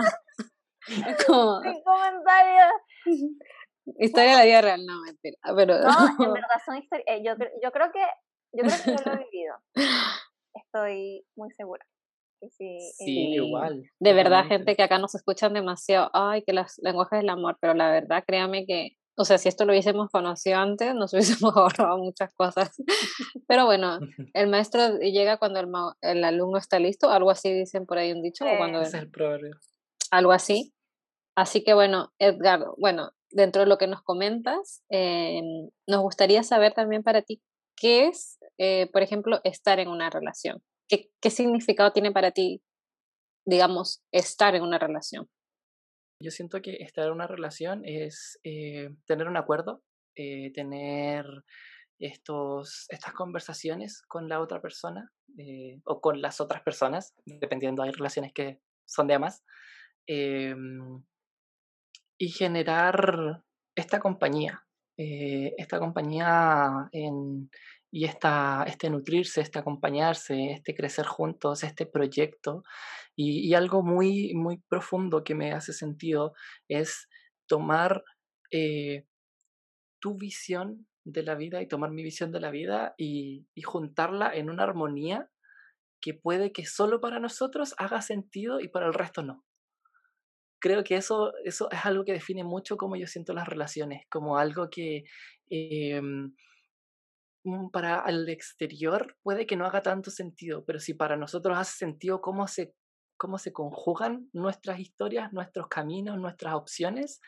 [1.27, 1.63] Como...
[1.63, 2.73] Sin comentarios.
[3.99, 5.37] Historia de la vida real, no, mentira.
[5.57, 5.79] Pero...
[5.79, 7.07] No, en verdad son historias.
[7.09, 8.05] Eh, yo, yo creo que
[8.53, 9.55] yo creo que yo lo he vivido.
[10.55, 11.87] Estoy muy segura.
[12.49, 13.85] Sí, sí igual.
[13.99, 17.75] De verdad, gente que acá nos escuchan demasiado, ay, que las lenguajes del amor, pero
[17.75, 21.99] la verdad, créame que, o sea, si esto lo hubiésemos conocido antes, nos hubiésemos ahorrado
[21.99, 22.71] muchas cosas.
[23.47, 23.99] Pero bueno,
[24.35, 25.69] el maestro llega cuando el,
[26.03, 28.45] el alumno está listo, algo así dicen por ahí un dicho.
[28.45, 29.57] o cuando es el proverbio.
[30.11, 30.73] Algo así.
[31.37, 35.41] Así que bueno, Edgar, bueno, dentro de lo que nos comentas, eh,
[35.87, 37.41] nos gustaría saber también para ti
[37.77, 40.63] qué es, eh, por ejemplo, estar en una relación.
[40.91, 42.63] ¿Qué, ¿Qué significado tiene para ti,
[43.47, 45.31] digamos, estar en una relación?
[46.23, 49.83] Yo siento que estar en una relación es eh, tener un acuerdo,
[50.17, 51.25] eh, tener
[51.99, 57.93] estos, estas conversaciones con la otra persona eh, o con las otras personas, dependiendo, hay
[57.93, 59.45] relaciones que son de amas,
[60.07, 61.03] em,
[62.19, 63.43] y generar
[63.75, 67.49] esta compañía, esta compañía en,
[67.91, 72.63] y esta, este nutrirse, este acompañarse, este crecer juntos, este proyecto.
[73.17, 76.33] Y, algo muy, muy profundo que me hace sentido
[76.69, 77.09] es
[77.47, 78.03] tomar
[78.51, 79.05] eh,
[80.01, 84.35] tu visión de la vida y tomar mi visión de la vida y, y juntarla
[84.35, 85.29] en una armonía
[86.01, 89.45] que puede que solo para nosotros haga sentido y para el resto no
[90.61, 94.37] creo que eso, eso es algo que define mucho cómo yo siento las relaciones, como
[94.37, 95.05] algo que
[95.49, 96.35] em,
[97.73, 102.21] para el exterior puede que no haga tanto sentido, pero si para nosotros hace sentido
[102.21, 102.75] cómo se,
[103.17, 107.21] cómo se conjugan nuestras historias, nuestros caminos, nuestras opciones,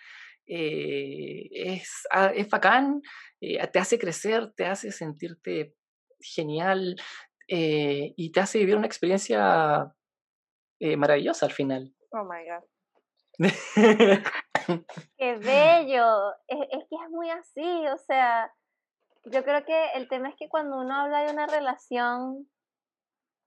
[0.46, 3.01] eh, es, ah, es bacán,
[3.40, 5.75] eh, te hace crecer, te hace sentirte
[6.20, 6.96] genial
[7.48, 9.92] eh, y te hace vivir una experiencia
[10.96, 11.94] maravillosa al final.
[12.11, 12.64] Oh my God.
[15.16, 18.53] Qué bello, es, es que es muy así, o sea,
[19.25, 22.49] yo creo que el tema es que cuando uno habla de una relación,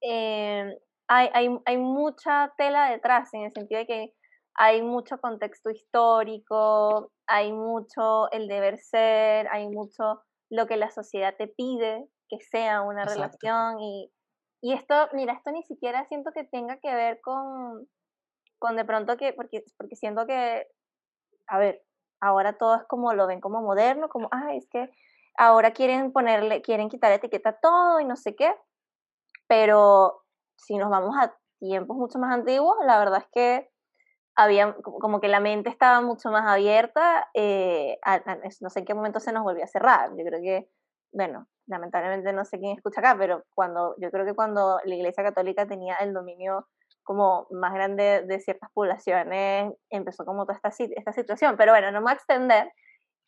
[0.01, 4.13] eh, hay, hay, hay mucha tela detrás, en el sentido de que
[4.55, 11.35] hay mucho contexto histórico, hay mucho el deber ser, hay mucho lo que la sociedad
[11.37, 14.11] te pide que sea una relación y,
[14.61, 17.87] y esto, mira, esto ni siquiera siento que tenga que ver con,
[18.57, 20.67] con de pronto que, porque, porque siento que,
[21.47, 21.83] a ver,
[22.19, 24.89] ahora todo es como lo ven como moderno, como, ah, es que
[25.37, 28.55] ahora quieren ponerle, quieren quitar etiqueta a todo y no sé qué,
[29.47, 30.23] pero
[30.55, 33.69] si nos vamos a tiempos mucho más antiguos, la verdad es que
[34.35, 37.97] había como que la mente estaba mucho más abierta, eh,
[38.61, 40.69] no sé en qué momento se nos volvió a cerrar, yo creo que,
[41.13, 45.23] bueno, lamentablemente no sé quién escucha acá, pero cuando, yo creo que cuando la Iglesia
[45.23, 46.67] Católica tenía el dominio
[47.03, 51.99] como más grande de ciertas poblaciones, empezó como toda esta, esta situación, pero bueno, no
[51.99, 52.71] me voy a extender,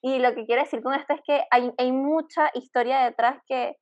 [0.02, 3.78] y lo que quiero decir con esto es que hay, hay mucha historia detrás que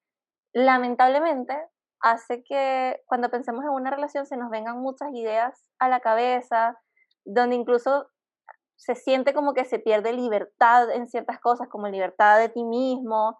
[0.54, 1.56] lamentablemente
[2.01, 6.80] hace que cuando pensemos en una relación se nos vengan muchas ideas a la cabeza,
[7.25, 8.08] donde incluso
[8.78, 13.39] se siente como que se pierde libertad en ciertas cosas, como libertad de ti mismo,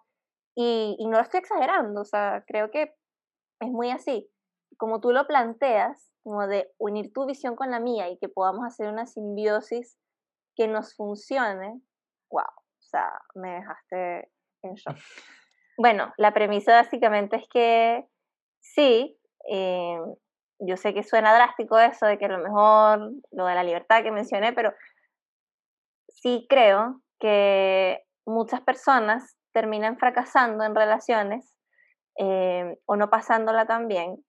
[0.54, 2.94] y, y no lo estoy exagerando, o sea, creo que
[3.60, 4.28] es muy así.
[4.78, 8.66] Como tú lo planteas, como de unir tu visión con la mía y que podamos
[8.66, 9.98] hacer una simbiosis
[10.56, 11.80] que nos funcione,
[12.30, 12.44] wow,
[12.86, 14.30] o sea, me dejaste
[14.62, 14.96] en shock.
[15.78, 18.06] Bueno, la premisa básicamente es que
[18.60, 19.18] sí,
[19.50, 19.98] eh,
[20.60, 24.02] yo sé que suena drástico eso de que a lo mejor lo de la libertad
[24.02, 24.72] que mencioné, pero
[26.08, 31.54] sí creo que muchas personas terminan fracasando en relaciones
[32.18, 34.24] eh, o no pasándola tan bien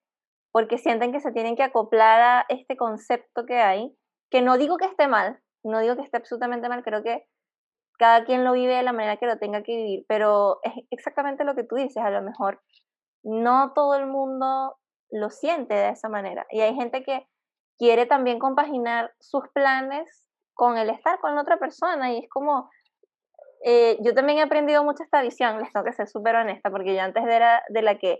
[0.52, 3.96] porque sienten que se tienen que acoplar a este concepto que hay,
[4.32, 7.28] que no digo que esté mal, no digo que esté absolutamente mal, creo que
[7.98, 11.44] cada quien lo vive de la manera que lo tenga que vivir, pero es exactamente
[11.44, 12.62] lo que tú dices, a lo mejor
[13.24, 14.78] no todo el mundo
[15.10, 16.46] lo siente de esa manera.
[16.52, 17.28] Y hay gente que
[17.78, 22.70] quiere también compaginar sus planes con el estar con otra persona y es como,
[23.64, 26.96] eh, yo también he aprendido mucho esta visión, les tengo que ser súper honesta, porque
[26.96, 28.20] yo antes era de la que,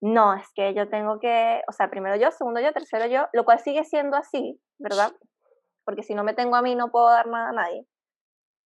[0.00, 3.44] no, es que yo tengo que, o sea, primero yo, segundo yo, tercero yo, lo
[3.44, 5.12] cual sigue siendo así, ¿verdad?
[5.84, 7.86] Porque si no me tengo a mí no puedo dar nada a nadie.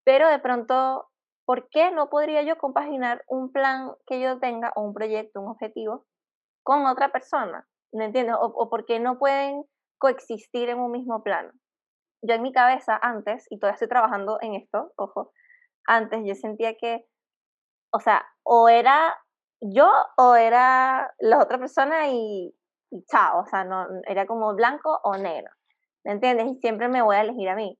[0.06, 1.08] Pero de pronto,
[1.44, 5.48] ¿por qué no podría yo compaginar un plan que yo tenga o un proyecto, un
[5.50, 6.06] objetivo
[6.62, 7.66] con otra persona?
[7.92, 8.36] ¿Me entiendes?
[8.40, 9.64] O, o por qué no pueden
[9.98, 11.50] coexistir en un mismo plano.
[12.22, 15.32] Yo en mi cabeza antes, y todavía estoy trabajando en esto, ojo,
[15.88, 17.04] antes yo sentía que,
[17.92, 19.18] o sea, o era
[19.60, 22.54] yo o era la otra persona y,
[23.10, 25.50] chao, o sea, no, era como blanco o negro,
[26.04, 26.46] ¿me entiendes?
[26.46, 27.76] Y siempre me voy a elegir a mí.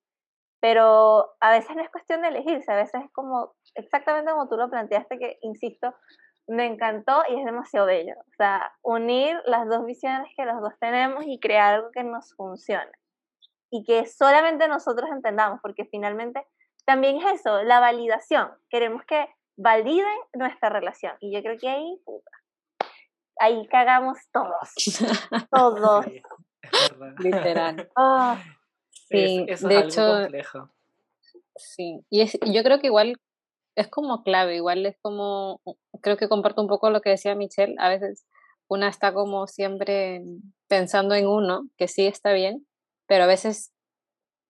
[0.60, 4.56] Pero a veces no es cuestión de elegirse, a veces es como exactamente como tú
[4.56, 5.94] lo planteaste, que, insisto,
[6.48, 8.14] me encantó y es demasiado bello.
[8.18, 12.34] O sea, unir las dos visiones que los dos tenemos y crear algo que nos
[12.34, 12.90] funcione.
[13.70, 16.46] Y que solamente nosotros entendamos, porque finalmente
[16.84, 18.50] también es eso, la validación.
[18.70, 21.14] Queremos que validen nuestra relación.
[21.20, 22.30] Y yo creo que ahí, puta,
[23.38, 24.72] ahí cagamos todos.
[25.50, 26.06] todos.
[27.18, 27.90] Literal.
[27.96, 28.38] Ah,
[29.08, 30.28] sí, de hecho,
[31.56, 32.00] sí.
[32.10, 33.16] Y es, yo creo que igual
[33.76, 35.60] es como clave, igual es como,
[36.00, 38.26] creo que comparto un poco lo que decía Michelle, a veces
[38.68, 40.22] una está como siempre
[40.66, 42.66] pensando en uno, que sí está bien,
[43.06, 43.72] pero a veces,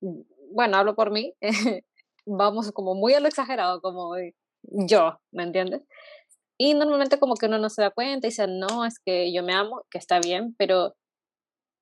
[0.01, 1.35] bueno, hablo por mí,
[2.27, 4.15] vamos como muy a lo exagerado, como
[4.63, 5.83] yo, ¿me entiendes?
[6.59, 9.43] Y normalmente como que uno no se da cuenta y dice, no, es que yo
[9.43, 10.95] me amo, que está bien, pero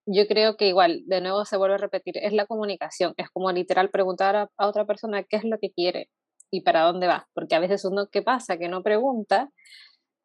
[0.07, 3.51] yo creo que igual, de nuevo se vuelve a repetir, es la comunicación, es como
[3.53, 6.11] literal preguntar a, otra persona qué es lo que quiere
[6.51, 8.59] y para dónde va, porque a veces uno, ¿qué pasa?
[8.59, 9.51] Que no pregunta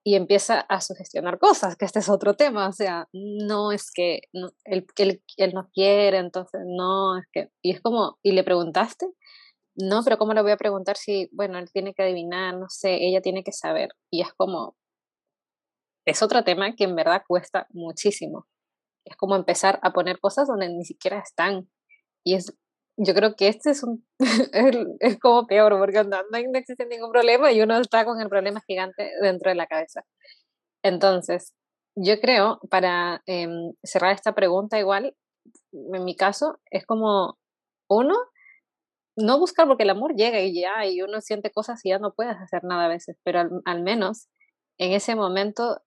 [0.03, 4.21] y empieza a sugestionar cosas, que este es otro tema, o sea, no es que
[4.33, 8.43] no, él, él, él no quiere, entonces no, es que, y es como, ¿y le
[8.43, 9.07] preguntaste?
[9.79, 12.95] no, pero ¿cómo le voy a preguntar si, bueno, él tiene que adivinar, no sé,
[13.05, 13.89] ella tiene que saber?
[14.11, 14.75] Y es como,
[16.05, 18.45] es otro tema que en verdad cuesta muchísimo.
[19.05, 21.69] Es como empezar a poner cosas donde ni siquiera están.
[22.23, 22.53] Y es,
[22.97, 24.05] yo creo que este es un,
[24.99, 28.61] es, como peor, porque no, no existe ningún problema y uno está con el problema
[28.67, 30.03] gigante dentro de la cabeza.
[30.83, 31.53] Entonces,
[31.95, 35.15] yo creo, para em, cerrar esta pregunta igual,
[35.71, 37.37] en mi caso, es como,
[37.89, 38.15] uno,
[39.17, 42.13] no buscar porque el amor llega y ya, y uno siente cosas y ya no
[42.13, 44.29] puedes hacer nada a veces, pero al, menos
[44.77, 45.81] en ese momento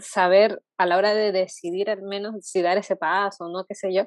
[0.00, 3.92] saber a la hora de decidir al menos si dar ese paso, no, qué sé
[3.94, 4.04] yo,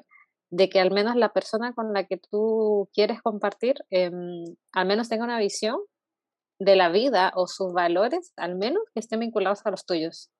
[0.50, 5.08] de que al menos la persona con la que tú quieres compartir, em, al menos
[5.08, 5.78] tenga una visión
[6.60, 10.30] de la vida o sus valores, al menos que estén vinculados a los tuyos.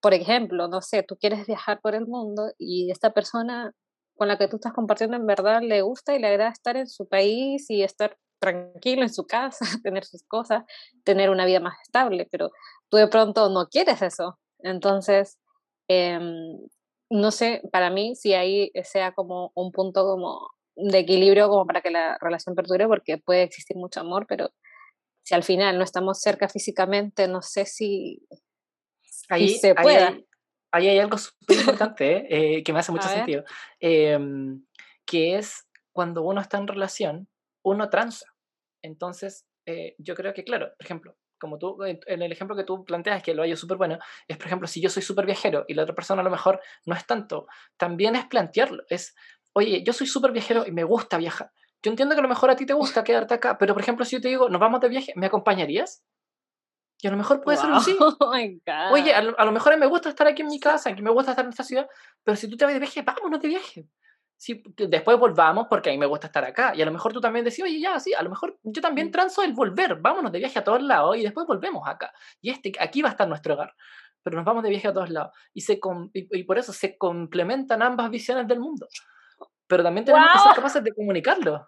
[0.00, 3.72] Por ejemplo, no sé, tú quieres viajar por el mundo y esta persona
[4.16, 6.86] con la que tú estás compartiendo en verdad le gusta y le agrada estar en
[6.88, 10.64] su país y estar tranquilo en su casa, tener sus cosas,
[11.04, 12.50] tener una vida más estable, pero
[12.88, 14.38] tú de pronto no quieres eso.
[14.60, 15.38] Entonces,
[15.88, 16.58] em,
[17.10, 21.80] no sé, para mí si ahí sea como un punto como de equilibrio como para
[21.80, 24.50] que la relación perdure, porque puede existir mucho amor, pero
[25.22, 28.26] si al final no estamos cerca físicamente, no sé si,
[29.28, 30.14] ahí, se pueda
[30.74, 33.44] ahí hay algo súper importante eh, que me hace mucho sentido,
[33.78, 34.64] em,
[35.06, 37.28] que es cuando uno está en relación,
[37.62, 38.33] uno transa.
[38.84, 42.84] Entonces, eh, yo creo que, claro, por ejemplo, como tú, en el ejemplo que tú
[42.84, 45.74] planteas, que lo hay súper bueno, es, por ejemplo, si yo soy súper viajero y
[45.74, 47.46] la otra persona a lo mejor no es tanto,
[47.78, 49.14] también es plantearlo, es,
[49.54, 51.50] oye, yo soy súper viajero y me gusta viajar.
[51.82, 54.04] Yo entiendo que a lo mejor a ti te gusta quedarte acá, pero por ejemplo,
[54.04, 56.04] si yo te digo, nos vamos de viaje, ¿me acompañarías?
[57.00, 57.96] Y a lo mejor puede ser un sí.
[57.98, 58.16] Oh
[58.92, 61.10] Oye, a lo, a lo, mejor me gusta estar aquí en mi casa, que me
[61.10, 61.86] gusta estar en esta ciudad,
[62.22, 63.86] pero si tú te vas de viaje, vámonos de viaje.
[64.44, 66.74] Sí, después volvamos porque a mí me gusta estar acá.
[66.76, 69.08] Y a lo mejor tú también decís, oye, ya, sí, a lo mejor yo también
[69.08, 69.10] mm.
[69.10, 72.12] transo el volver, vámonos de viaje a todos lados y después volvemos acá.
[72.42, 73.74] Y este, aquí va a estar nuestro hogar.
[74.22, 75.32] Pero nos vamos de viaje a todos lados.
[75.54, 75.80] Y, se
[76.12, 78.86] y, y por eso se complementan ambas visiones del mundo.
[79.66, 81.66] Pero también tenemos que ser capaces de comunicarlo.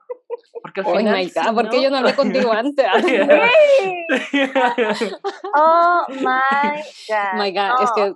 [0.63, 1.17] Porque al oh final.
[1.17, 2.87] My God, ¿por qué yo no hablé contigo antes?
[5.55, 7.35] oh my God.
[7.35, 8.15] My God, es que.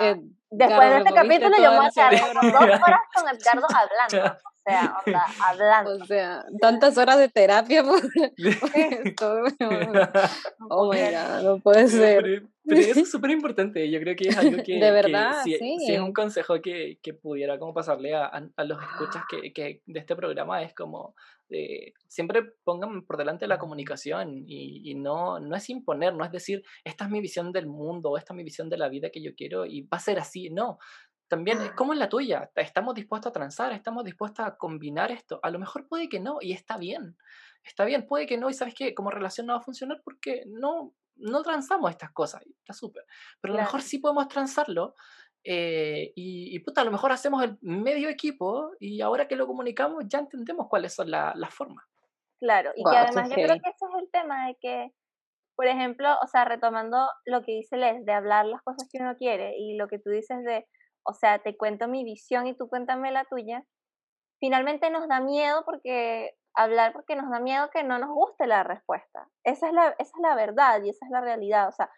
[0.00, 0.16] eh,
[0.50, 2.80] después de este capítulo, yo me voy a quedar dos horas
[3.14, 4.34] con Edgardo hablando.
[4.66, 6.02] O sea, onda, hablando.
[6.02, 8.00] O sea, tantas horas de terapia por,
[10.70, 12.44] Oh my God, no puede ser.
[12.66, 13.90] Pero, eso es súper importante.
[13.90, 14.78] Yo creo que es algo que.
[14.78, 15.76] De verdad, si, sí.
[15.80, 19.82] si, es un consejo que, que pudiera como pasarle a, a, los escuchas que, que
[19.84, 21.14] de este programa, es como
[21.50, 26.62] eh, siempre pongan por delante la comunicación y, no, no es imponer, no es decir,
[26.84, 29.34] esta es mi visión del mundo, esta es mi visión de la vida que yo
[29.36, 30.78] quiero y va a ser así, no.
[31.28, 32.50] También, ¿cómo es la tuya?
[32.54, 33.72] ¿Estamos dispuestos a transar?
[33.72, 35.40] ¿Estamos dispuestos a combinar esto?
[35.42, 37.16] A lo mejor puede que no, y está bien.
[37.62, 40.44] Está bien, puede que no, y sabes que como relación no va a funcionar porque
[40.46, 43.04] no, no transamos estas cosas, está súper.
[43.40, 44.94] Pero a lo mejor sí podemos transarlo
[45.42, 50.04] eh, y, puta, a lo mejor hacemos el medio equipo y ahora que lo comunicamos
[50.06, 51.84] ya entendemos cuáles son las formas.
[52.40, 54.92] Claro, y que además yo creo que ese es el tema de que,
[55.56, 59.16] por ejemplo, o sea, retomando lo que dice Les, de hablar las cosas que uno
[59.16, 60.66] quiere y lo que tú dices de,
[61.04, 63.64] o sea, te cuento mi visión y tú cuéntame la tuya,
[64.40, 68.62] finalmente nos da miedo porque hablar porque nos da miedo que no nos guste la
[68.62, 69.28] respuesta.
[69.42, 71.68] Esa es la, esa es la verdad y esa es la realidad.
[71.68, 71.90] O sea,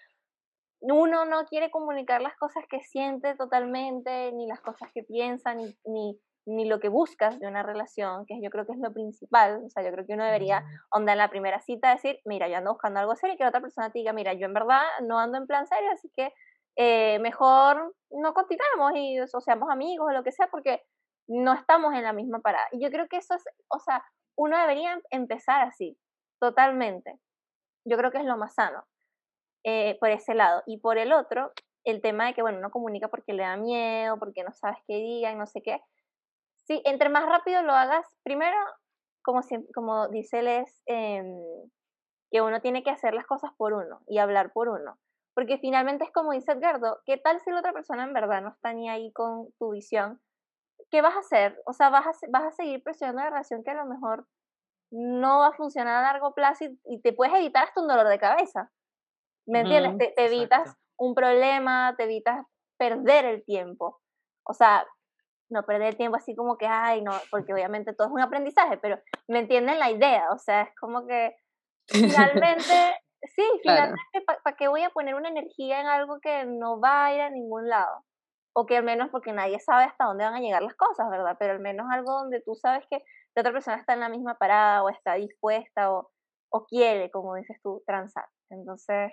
[0.81, 5.77] uno no quiere comunicar las cosas que siente totalmente, ni las cosas que piensa, ni,
[5.85, 9.63] ni, ni, lo que buscas de una relación, que yo creo que es lo principal.
[9.65, 12.57] O sea, yo creo que uno debería, onda en la primera cita, decir, mira, yo
[12.57, 14.83] ando buscando algo serio y que la otra persona te diga, mira, yo en verdad
[15.03, 16.33] no ando en plan serio, así que
[16.77, 20.83] eh, mejor no continuemos y o seamos amigos o lo que sea, porque
[21.29, 22.67] no estamos en la misma parada.
[22.73, 24.05] Y yo creo que eso es, o sea,
[24.37, 25.99] uno debería empezar así,
[26.41, 27.19] totalmente.
[27.85, 28.85] Yo creo que es lo más sano,
[29.65, 30.63] eh, por ese lado.
[30.67, 31.53] Y por el otro,
[31.85, 34.97] el tema de que, bueno, uno comunica porque le da miedo, porque no sabes qué
[34.97, 35.81] digan, no sé qué.
[36.67, 38.57] Sí, entre más rápido lo hagas, primero,
[39.23, 39.41] como,
[39.75, 41.37] como dice Les, em,
[42.31, 44.99] que uno tiene que hacer las cosas por uno y hablar por uno.
[45.37, 48.49] Porque finalmente es como dice Edgardo, ¿qué tal si la otra persona en verdad no
[48.49, 50.21] está ni ahí con tu visión?
[50.91, 51.61] ¿qué vas a hacer?
[51.67, 54.27] O sea, vas a, vas a seguir presionando una relación que a lo mejor
[54.91, 58.19] no va a funcionar a largo plazo y, te puedes evitar hasta un dolor de
[58.19, 58.71] cabeza.
[59.47, 60.15] ¿Me entiendes?
[60.15, 62.47] Te, evitas un problema, te evitas
[62.79, 64.01] perder el tiempo.
[64.45, 64.87] O sea,
[65.51, 68.79] no perder el tiempo así como que, ay, no, porque obviamente todo es un aprendizaje,
[68.79, 71.37] pero me entienden la idea, o sea, es como que
[71.89, 72.97] finalmente,
[73.35, 77.15] sí, finalmente, ¿para qué voy a poner una energía en algo que no va a
[77.15, 78.05] ir a ningún lado?
[78.59, 81.37] o que al menos porque nadie sabe hasta dónde van a llegar las cosas, ¿verdad?
[81.39, 83.03] Pero al menos algo donde tú sabes que
[83.35, 86.11] la otra persona está en la misma parada o está dispuesta o,
[86.49, 88.25] o quiere, como dices tú, transar.
[88.49, 89.13] Entonces,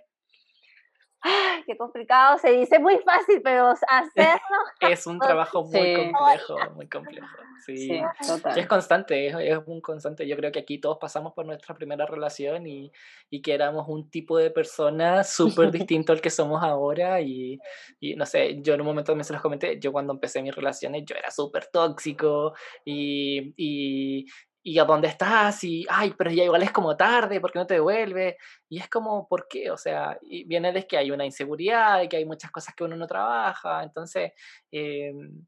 [1.23, 2.37] ¡Ay, qué complicado!
[2.37, 4.41] Se dice muy fácil, pero hacerlo...
[4.81, 7.27] es un trabajo muy complejo, muy complejo.
[7.65, 8.01] Sí,
[8.57, 10.27] es constante, es, un constante.
[10.27, 12.91] Yo creo que aquí todos pasamos por nuestra primera relación y,
[13.29, 17.57] y que éramos un tipo de persona súper distinto al que somos ahora y,
[18.01, 20.55] y, no sé, yo en un momento me se los comenté, yo cuando empecé mis
[20.55, 22.53] relaciones yo era súper tóxico
[22.83, 24.25] y, y,
[24.63, 27.67] y a dónde estás y, ay, pero ya igual es como tarde, ¿por qué no
[27.67, 28.37] te devuelve?
[28.69, 29.69] Y es como, ¿por qué?
[29.71, 32.83] O sea, y viene de que hay una inseguridad y que hay muchas cosas que
[32.85, 34.31] uno no trabaja, entonces,
[34.71, 35.45] em,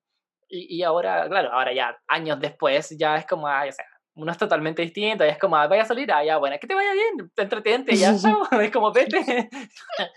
[0.50, 3.86] y, y, ahora, claro, ahora ya años después, ya es como, ay, o sea,
[4.16, 6.74] uno es totalmente distinto y es como, vaya a salir, ah, ya, bueno, que te
[6.74, 8.12] vaya bien, entretente, ya,
[8.62, 9.50] es como, vete.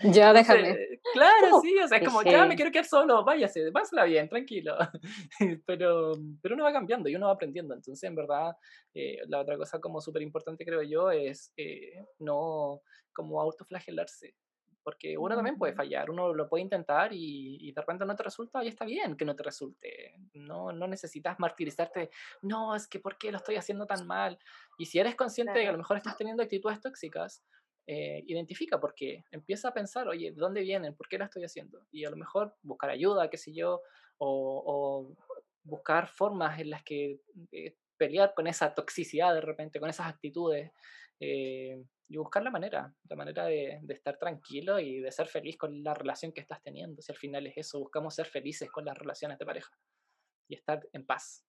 [0.03, 0.77] Ya, déjame.
[1.13, 4.77] claro, sí, o sea, es como, ya, me quiero quedar solo, váyase, pásala bien, tranquilo.
[5.65, 8.55] pero, pero uno va cambiando y uno va aprendiendo, entonces, en verdad,
[8.93, 12.81] eh, la otra cosa como súper importante, creo yo, es eh, no
[13.11, 14.33] como autoflagelarse
[14.83, 18.63] porque uno también puede fallar, uno lo puede intentar y, de repente no te resulta
[18.63, 20.15] y está bien que no te resulte.
[20.33, 22.09] No, no necesitas martirizarte,
[22.41, 24.37] no, es que ¿por qué lo estoy haciendo tan mal?
[24.77, 27.43] Y si eres consciente de que a lo mejor estás teniendo actitudes tóxicas,
[27.91, 30.95] eh, identifica por qué, empieza a pensar, oye, ¿de dónde vienen?
[30.95, 31.85] ¿Por qué lo estoy haciendo?
[31.91, 33.81] Y a lo mejor buscar ayuda, qué sé yo,
[34.19, 35.15] o,
[35.63, 37.19] buscar formas en las que
[37.51, 40.71] eh, pelear con esa toxicidad de repente, con esas actitudes.
[41.19, 45.83] Eh, y buscar la manera, la manera de, estar tranquilo y de ser feliz con
[45.83, 47.01] la relación que estás teniendo.
[47.01, 49.71] Si al final es eso, buscamos ser felices con las relaciones de pareja
[50.47, 51.45] y estar en paz.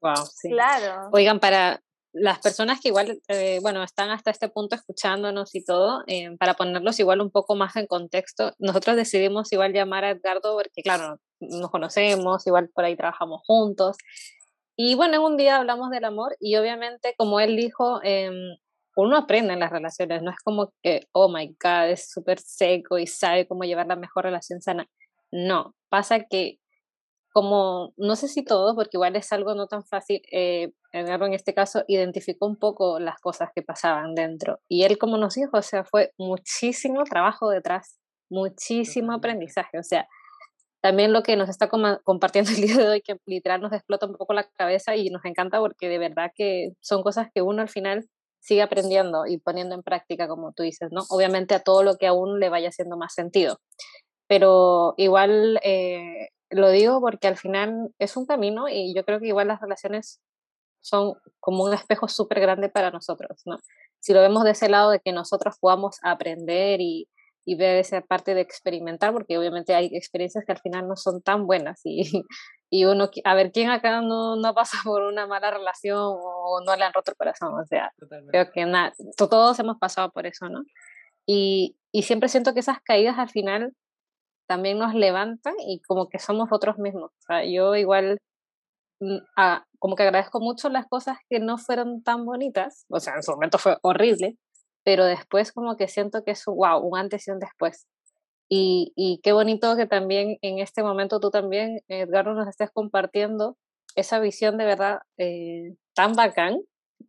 [0.00, 0.48] Wow, sí.
[0.48, 1.10] Claro.
[1.12, 1.82] Oigan, para
[2.14, 6.54] las personas que igual, eh, bueno, están hasta este punto escuchándonos y todo, eh, para
[6.54, 11.20] ponerlos igual un poco más en contexto, nosotros decidimos igual llamar a Edgardo porque, claro,
[11.40, 13.98] nos conocemos, igual por ahí trabajamos juntos.
[14.76, 18.30] Y bueno, en un día hablamos del amor y obviamente, como él dijo, eh,
[18.98, 22.98] uno aprende en las relaciones, no es como que, oh my God, es súper seco
[22.98, 24.88] y sabe cómo llevar la mejor relación sana.
[25.30, 26.58] No, pasa que
[27.32, 31.54] como, no sé si todo, porque igual es algo no tan fácil, eh, en este
[31.54, 34.58] caso identificó un poco las cosas que pasaban dentro.
[34.68, 40.08] Y él como nos dijo, o sea, fue muchísimo trabajo detrás, muchísimo aprendizaje, o sea,
[40.80, 44.16] también lo que nos está compartiendo el día de hoy, que literal nos explota un
[44.16, 47.68] poco la cabeza y nos encanta porque de verdad que son cosas que uno al
[47.68, 48.08] final
[48.48, 51.02] sigue aprendiendo y poniendo en práctica, como tú dices, ¿no?
[51.10, 53.60] Obviamente a todo lo que aún le vaya haciendo más sentido.
[54.26, 59.26] Pero igual eh, lo digo porque al final es un camino y yo creo que
[59.26, 60.20] igual las relaciones
[60.80, 63.58] son como un espejo súper grande para nosotros, ¿no?
[64.00, 67.06] Si lo vemos de ese lado de que nosotros podamos aprender y,
[67.48, 71.22] y ver esa parte de experimentar, porque obviamente hay experiencias que al final no son
[71.22, 72.02] tan buenas y,
[72.70, 76.76] y uno, a ver, ¿quién acá no, no pasa por una mala relación o no
[76.76, 77.54] le han roto el corazón?
[77.58, 77.90] O sea,
[78.30, 80.60] creo que nada, todos hemos pasado por eso, ¿no?
[81.26, 83.72] Y, y siempre siento que esas caídas al final
[84.46, 87.12] también nos levantan y como que somos otros mismos.
[87.12, 88.18] O sea, yo igual
[89.00, 89.20] mm,
[89.78, 93.32] como que agradezco mucho las cosas que no fueron tan bonitas, o sea, en su
[93.32, 94.36] momento fue horrible,
[94.88, 97.86] pero después como que siento que es, wow, un antes y un después.
[98.48, 103.58] Y, y qué bonito que también en este momento tú también, Edgardo, nos estés compartiendo
[103.96, 106.62] esa visión de verdad eh, tan bacán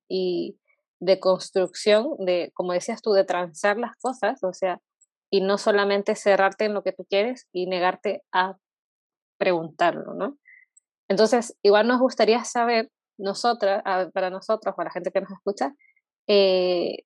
[0.09, 0.59] y
[0.99, 4.81] de construcción, de, como decías tú, de transar las cosas, o sea,
[5.29, 8.57] y no solamente cerrarte en lo que tú quieres y negarte a
[9.37, 10.37] preguntarlo, ¿no?
[11.07, 15.73] Entonces, igual nos gustaría saber, nosotras, para nosotros, para la gente que nos escucha,
[16.27, 17.05] eh,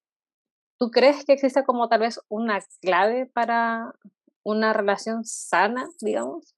[0.83, 3.93] ¿tú crees que existe como tal vez una clave para
[4.43, 6.57] una relación sana, digamos?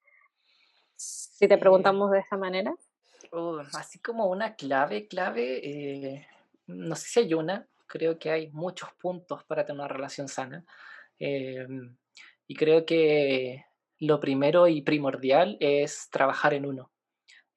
[0.95, 2.73] Si te preguntamos de esa manera.
[3.31, 6.27] Uh, así como una clave, clave, eh,
[6.65, 10.65] no sé si hay una, creo que hay muchos puntos para tener una relación sana.
[11.19, 11.95] Em,
[12.47, 13.63] y creo que
[13.99, 16.91] lo primero y primordial es trabajar en uno,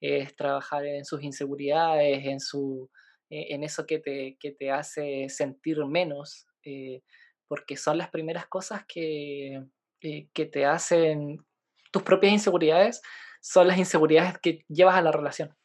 [0.02, 2.90] es trabajar en sus inseguridades, en, su,
[3.30, 7.02] e, en eso que te, que te hace sentir menos, eh,
[7.46, 9.62] porque son las primeras cosas que,
[10.02, 11.44] eh, que te hacen,
[11.90, 13.00] tus propias inseguridades
[13.40, 15.56] son las inseguridades que llevas a la relación.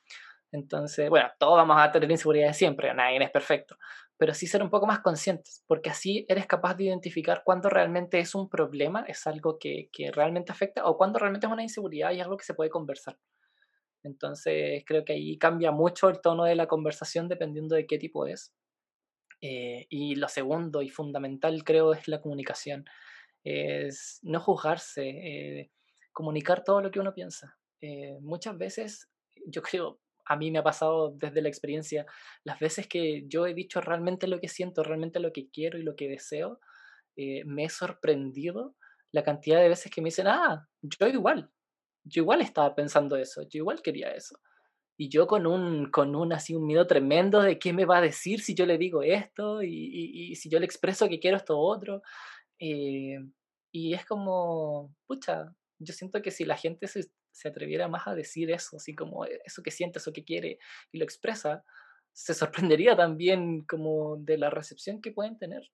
[0.52, 3.76] Entonces, bueno, todos vamos a tener inseguridades siempre, nadie es perfecto,
[4.18, 8.20] pero sí ser un poco más conscientes, porque así eres capaz de identificar cuándo realmente
[8.20, 12.12] es un problema, es algo que, que realmente afecta, o cuándo realmente es una inseguridad
[12.12, 13.18] y algo que se puede conversar.
[14.04, 18.28] Entonces, creo que ahí cambia mucho el tono de la conversación dependiendo de qué tipo
[18.28, 18.54] es.
[19.46, 22.86] Eh, y lo segundo y fundamental, creo, es la comunicación.
[23.44, 25.72] Es no juzgarse, eh,
[26.14, 27.58] comunicar todo lo que uno piensa.
[27.82, 29.10] Eh, muchas veces,
[29.46, 32.06] yo creo, a mí me ha pasado desde la experiencia,
[32.46, 35.84] las veces que yo he dicho realmente lo que siento, realmente lo que quiero y
[35.84, 36.62] lo que deseo,
[37.18, 38.76] me he sorprendido
[39.12, 41.52] la cantidad de veces que me dicen, ah, yo igual,
[42.06, 44.40] yo igual estaba pensando eso, yo igual quería eso.
[44.98, 48.02] Y yo con un, con un, así, un miedo tremendo de qué me va a
[48.02, 51.58] decir si yo le digo esto y, y, si yo le expreso que quiero esto
[51.58, 52.04] otro.
[52.60, 53.18] Eh,
[53.72, 58.16] y es como, pucha, yo siento que si la gente se, se atreviera más a
[58.16, 60.60] decir eso, así como e, eso que siente, eso que quiere
[60.92, 61.64] y lo expresa,
[62.14, 65.72] se sorprendería también como de la recepción que pueden tener.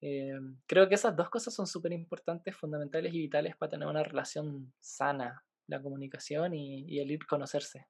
[0.00, 4.02] Eh, creo que esas dos cosas son súper importantes, fundamentales y vitales para tener una
[4.02, 7.86] relación sana, la comunicación y, el ir conocerse.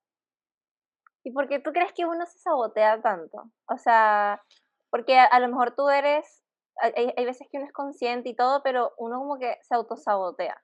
[1.25, 3.51] ¿Y por qué tú crees que uno se sabotea tanto?
[3.67, 4.43] O sea,
[4.91, 6.45] porque a, lo mejor tú eres,
[6.77, 10.63] hay, hay, veces que uno es consciente y todo, pero uno como que se autosabotea.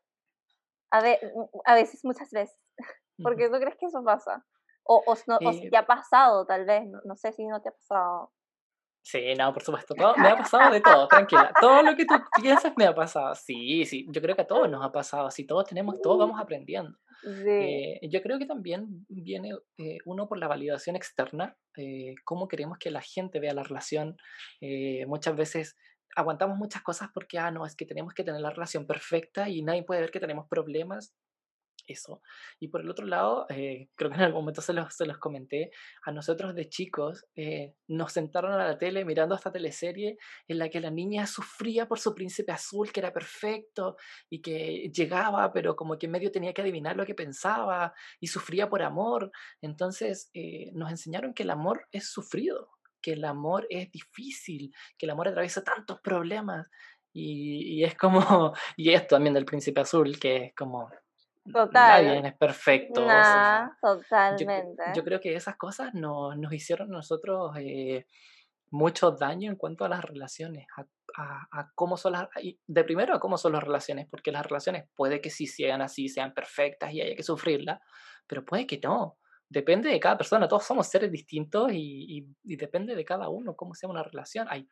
[0.93, 1.19] A, ver,
[1.65, 2.59] a veces, muchas veces.
[3.23, 4.45] ¿Por qué tú crees que eso pasa?
[4.85, 6.87] O, o, no, o si eh te ha pasado, tal vez.
[7.05, 8.33] No, sé si no te ha pasado.
[9.03, 9.95] Sí, no, por supuesto.
[9.95, 11.53] Todo, me ha pasado de todo, tranquila.
[11.61, 13.35] Todo lo que tú piensas me ha pasado.
[13.35, 14.07] Sí, sí.
[14.11, 15.31] Yo creo que a todos nos ha pasado.
[15.31, 16.99] Si todos tenemos, todos vamos aprendiendo.
[17.23, 22.79] Eh, yo creo que también viene eh, uno por la validación externa, eh, cómo queremos
[22.79, 24.17] que la gente vea la relación.
[25.07, 25.77] muchas veces
[26.17, 29.63] aguantamos muchas cosas porque, ah, no, es que tenemos que tener la relación perfecta y
[29.63, 31.15] nadie puede ver que tenemos problemas.
[31.91, 32.23] Eso.
[32.61, 35.19] Y por el otro lado, eh, creo que en algún momento se los, se los
[35.19, 35.71] comenté,
[36.05, 40.69] a nosotros de chicos eh, nos sentaron a la tele mirando esta teleserie en la
[40.69, 43.97] que la niña sufría por su príncipe azul, que era perfecto
[44.29, 48.69] y que llegaba, pero como que medio tenía que adivinar lo que pensaba y sufría
[48.69, 49.31] por amor.
[49.61, 52.69] Entonces eh, nos enseñaron que el amor es sufrido,
[53.03, 56.67] que el amor es difícil, que el amor atraviesa tantos problemas.
[57.13, 58.21] Y, es como,
[58.77, 60.91] y esto también del príncipe azul, que es como,
[61.45, 62.07] Total.
[62.07, 63.07] Nadie es perfecto.
[63.81, 64.83] totalmente.
[64.95, 68.07] Yo, creo que esas cosas nos, nos hicieron nosotros eh,
[68.71, 72.29] mucho daño en cuanto a las relaciones, a, a, cómo son las,
[72.67, 76.09] de primero a cómo son las relaciones, porque las relaciones puede que sí sean así,
[76.09, 77.81] sean perfectas y haya que sufrirlas,
[78.27, 79.19] pero puede que no
[79.51, 83.91] depende de cada persona, todos somos seres distintos y, depende de cada uno cómo sea
[83.91, 84.47] una relación.
[84.49, 84.69] Hay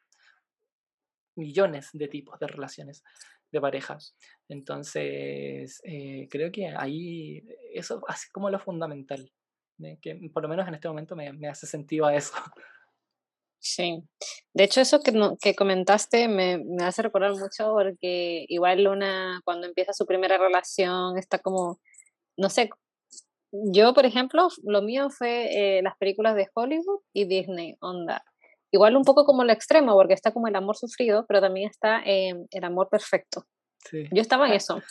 [1.37, 3.03] millones de tipos de relaciones
[3.51, 4.17] de parejas.
[4.49, 7.43] Entonces, eh, creo que ahí
[7.73, 9.31] eso es como lo fundamental,
[10.01, 12.35] que por lo menos en este momento me, hace sentido a eso.
[13.61, 14.05] Sí,
[14.55, 19.67] de hecho eso que, que comentaste me, me, hace recordar mucho porque igual Luna cuando
[19.67, 21.81] empieza su primera relación está como,
[22.37, 22.71] no sé,
[23.51, 28.23] yo, por ejemplo, lo mío fue eh, las películas de Hollywood y Disney, onda.
[28.71, 32.03] Igual un poco como lo extremo, porque está como el amor sufrido, pero también está
[32.05, 33.45] em, el amor perfecto.
[33.93, 34.83] Yo estaba en eso.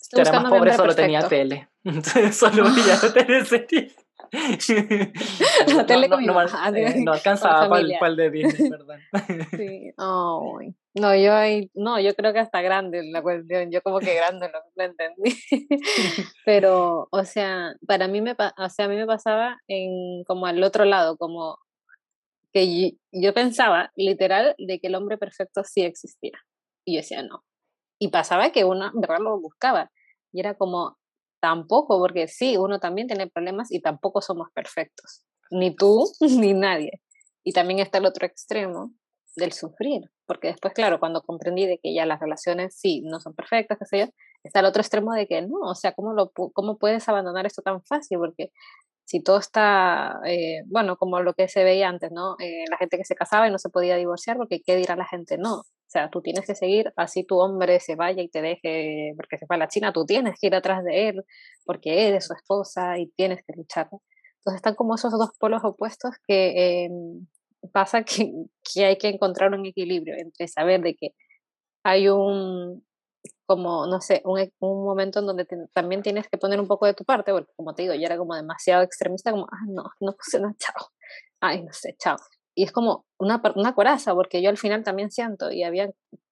[0.00, 1.68] Estoy era más pobre, solo tenía tele.
[1.84, 3.92] Entonces solo veía la teleserie.
[5.74, 6.42] la tele no, no,
[6.76, 9.00] eh, no, alcanzaba para el, para el, de Disney, perdón.
[9.56, 9.92] Sí.
[9.98, 10.60] Oh,
[10.94, 11.32] no, yo
[11.74, 15.36] no, yo creo que hasta grande la cuestión, yo como que grande no lo entendí.
[16.44, 20.62] Pero, o sea, para mí me, o sea, a mí me pasaba en como al
[20.62, 21.58] otro lado, como
[22.52, 26.38] que yo, pensaba literal de que el hombre perfecto sí existía.
[26.84, 27.44] Y yo decía, no.
[27.98, 29.90] Y pasaba que uno, verdad, lo buscaba.
[30.32, 30.98] Y era como,
[31.40, 35.24] tampoco, porque sí, uno también tiene problemas y tampoco somos perfectos.
[35.50, 37.00] Ni tú, ni nadie.
[37.44, 38.92] Y también está el otro extremo
[39.36, 40.02] del sufrir.
[40.26, 43.84] Porque después, claro, cuando comprendí de que ya las relaciones sí no son perfectas, qué
[43.86, 44.06] sé yo,
[44.42, 47.62] está el otro extremo de que no, o sea, ¿cómo, lo, cómo puedes abandonar esto
[47.62, 48.18] tan fácil?
[48.18, 48.52] Porque
[49.10, 52.36] si todo está, eh, bueno, como lo que se veía antes, ¿no?
[52.38, 55.04] Eh, la gente que se casaba y no se podía divorciar porque qué dirá la
[55.04, 55.62] gente, no.
[55.62, 59.36] O sea, tú tienes que seguir, así tu hombre se vaya y te deje porque
[59.36, 61.24] se fue a la China, tú tienes que ir atrás de él
[61.64, 63.88] porque eres su esposa y tienes que luchar.
[64.38, 67.26] Entonces están como esos dos polos opuestos que em,
[67.72, 68.30] pasa que,
[68.62, 71.14] que hay que encontrar un equilibrio entre saber de que
[71.82, 72.84] hay un,
[73.50, 76.86] como, no sé, un, e, un momento en donde también tienes que poner un poco
[76.86, 79.90] de tu parte, porque como te digo, yo era como demasiado extremista, como, ah, no,
[79.98, 80.90] no nada, chao,
[81.40, 82.16] ay, no sé, chao.
[82.54, 85.90] Y es como una, una coraza, porque yo al final también siento, y había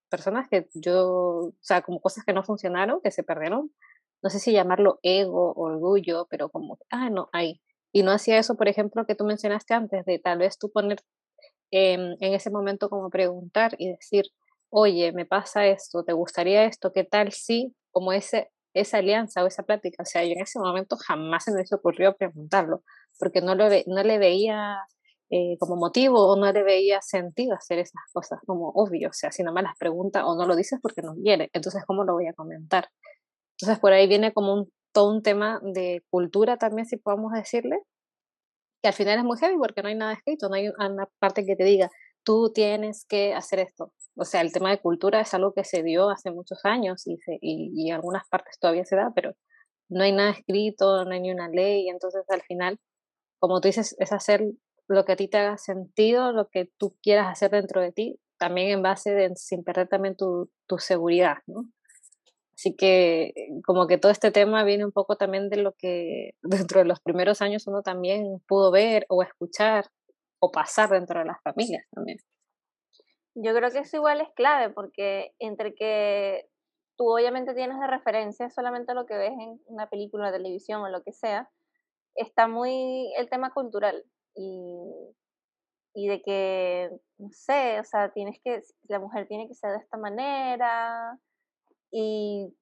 [0.08, 3.72] personas que yo, o sea, como cosas que no funcionaron, que se perdieron,
[4.22, 7.60] no sé si llamarlo ego, orgullo, pero como, ah, no, ahí.
[7.92, 11.00] Y no hacía eso, por ejemplo, que tú mencionaste antes, de tal vez tú poner
[11.72, 14.26] en ese momento como preguntar y decir,
[14.70, 16.92] oye, me pasa esto, ¿te gustaría esto?
[16.92, 20.02] ¿Qué tal si, como ese, esa alianza o esa plática?
[20.02, 22.82] O sea, yo en ese momento jamás se me ocurrió preguntarlo,
[23.18, 24.78] porque no, lo no le veía
[25.30, 29.30] eh, como motivo o no le veía sentido hacer esas cosas, como obvio, o sea,
[29.32, 32.14] si no me las pregunta o no lo dices porque no quiere, entonces ¿cómo lo
[32.14, 32.88] voy a comentar?
[33.58, 37.78] Entonces por ahí viene como un, todo un tema de cultura también, si podemos decirle,
[38.82, 41.44] que al final es muy heavy porque no hay nada escrito, no hay una parte
[41.44, 41.90] que te diga,
[42.28, 43.94] tú tienes que hacer esto.
[44.14, 47.16] O sea, el tema de cultura es algo que se dio hace muchos años y,
[47.40, 49.34] y, en algunas partes todavía se da, pero
[49.88, 52.78] no hay nada escrito, no hay ni una ley, entonces al final,
[53.38, 54.42] como tú dices, es hacer
[54.88, 58.20] lo que a ti te haga sentido, lo que tú quieras hacer dentro de ti,
[58.36, 61.64] también en base de, sin perder también tu, tu seguridad, ¿no?
[62.54, 63.32] Así que
[63.64, 67.00] como que todo este tema viene un poco también de lo que dentro de los
[67.00, 69.86] primeros años uno también pudo ver o escuchar
[70.40, 72.18] o pasar dentro de las familias también.
[73.34, 76.48] Yo creo que eso igual es clave porque entre que
[76.96, 80.88] tú obviamente tienes de referencia solamente lo que ves en una película, una televisión o
[80.88, 81.48] lo que sea,
[82.16, 85.14] está muy el tema cultural y,
[85.94, 89.78] y de que, no sé, o sea, tienes que, la mujer tiene que ser de
[89.78, 91.18] esta manera
[91.92, 92.52] y,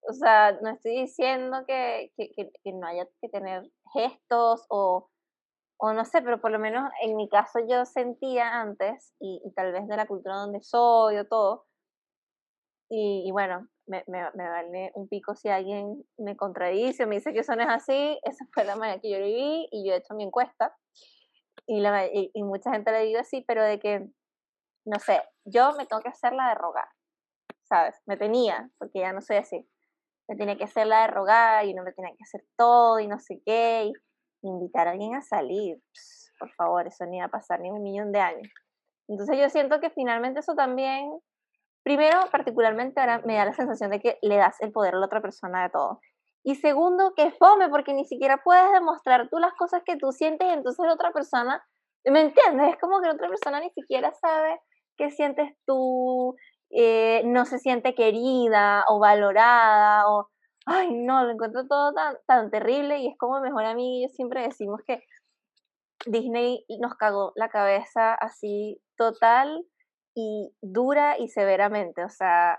[0.00, 5.08] o sea, no estoy diciendo que, que, que no haya que tener gestos o
[5.78, 9.72] o no sé, pero por lo menos en mi caso yo sentía antes, y, tal
[9.72, 11.66] vez de la cultura donde soy o todo,
[12.90, 17.40] y, bueno, me, me, vale un pico si alguien me contradice o me dice que
[17.40, 20.14] eso no es así, esa fue la manera que yo viví y yo he hecho
[20.14, 20.76] mi encuesta,
[21.66, 24.08] y, la, y, mucha gente le digo así, pero de que,
[24.84, 26.88] no sé, yo me tengo que hacer la de rogar,
[27.64, 27.94] ¿sabes?
[28.06, 29.68] Me tenía, porque ya no soy así,
[30.28, 33.06] me tenía que hacer la de rogar y no me tenía que hacer todo y
[33.06, 33.92] no sé qué, y,
[34.42, 35.82] invitar a alguien a salir,
[36.38, 38.48] por favor, eso ni va a pasar ni un millón de años.
[39.08, 41.10] Entonces yo siento que finalmente eso también,
[41.82, 45.06] primero, particularmente ahora me da la sensación de que le das el poder a la
[45.06, 46.00] otra persona de todo.
[46.44, 50.48] Y segundo, que fome, porque ni siquiera puedes demostrar tú las cosas que tú sientes
[50.52, 51.62] entonces la otra persona,
[52.04, 52.70] ¿me entiendes?
[52.70, 54.60] Es como que la otra persona ni siquiera sabe
[54.96, 56.36] qué sientes tú,
[56.70, 60.28] eh, no se siente querida o valorada o
[60.68, 64.08] ay, no, lo encuentro todo tan, tan terrible y es como mejor amigo y yo
[64.14, 65.02] siempre decimos que
[66.06, 69.64] Disney nos cagó la cabeza así total
[70.14, 72.58] y dura y severamente, o sea,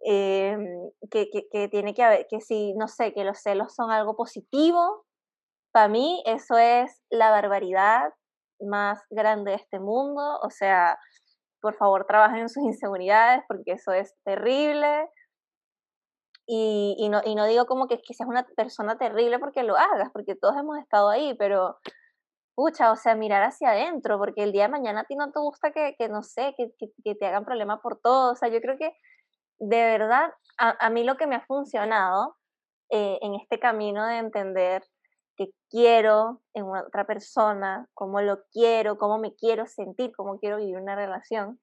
[0.00, 0.66] em,
[1.10, 4.16] que, que, que, tiene que haber, que si, no sé, que los celos son algo
[4.16, 5.04] positivo,
[5.72, 8.12] para mí eso es la barbaridad
[8.60, 10.98] más grande de este mundo, o sea,
[11.60, 15.08] por favor trabajen en sus inseguridades porque eso es terrible,
[16.52, 19.76] y, y, no, y no digo como que, que seas una persona terrible porque lo
[19.76, 21.78] hagas, porque todos hemos estado ahí, pero
[22.56, 25.38] pucha, o sea, mirar hacia adentro, porque el día de mañana a ti no te
[25.38, 26.72] gusta que, que no sé, que,
[27.04, 28.32] que, te hagan problema por todo.
[28.32, 28.92] O sea, yo creo que
[29.60, 32.36] de verdad, a, a mí lo que me ha funcionado
[32.90, 34.82] eh, en este camino de entender
[35.36, 40.78] que quiero en otra persona, cómo lo quiero, cómo me quiero sentir, cómo quiero vivir
[40.78, 41.60] una relación,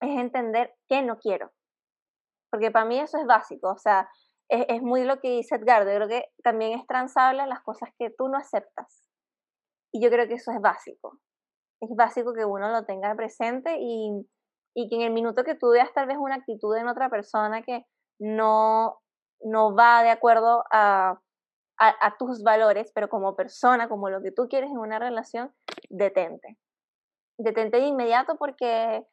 [0.00, 1.52] es entender qué no quiero
[2.50, 4.08] porque para mí eso es básico, o sea,
[4.48, 7.90] es, es muy lo que dice Edgardo, yo creo que también es transable las cosas
[7.98, 9.02] que tú no aceptas.
[9.92, 11.18] Y yo creo que eso es básico.
[11.80, 14.10] Es básico que uno lo tenga presente y,
[14.74, 17.62] y que en el minuto que tú veas tal vez una actitud en otra persona
[17.62, 17.84] que
[18.18, 18.98] no,
[19.40, 21.20] no va de acuerdo a,
[21.78, 25.54] a, a, tus valores, pero como persona, como lo que tú quieres en una relación,
[25.88, 26.58] detente.
[27.38, 29.06] Detente de inmediato porque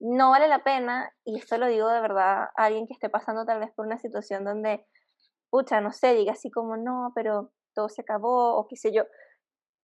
[0.00, 3.44] no vale la pena, y esto lo digo de verdad a alguien que esté pasando
[3.44, 4.86] tal vez por una situación donde,
[5.50, 9.04] pucha, no sé, diga así como, no, pero todo se acabó, o qué sé yo.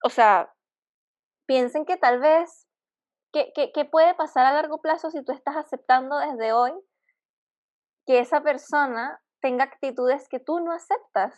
[0.02, 0.52] O sea,
[1.46, 2.66] piensen que tal vez,
[3.32, 6.72] ¿qué, qué, qué puede pasar a largo plazo si tú estás aceptando desde hoy
[8.06, 11.34] que esa persona tenga actitudes que tú no aceptas?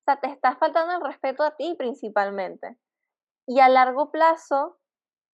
[0.00, 2.78] O sea, te estás faltando el respeto a ti principalmente.
[3.46, 4.77] Y a largo plazo,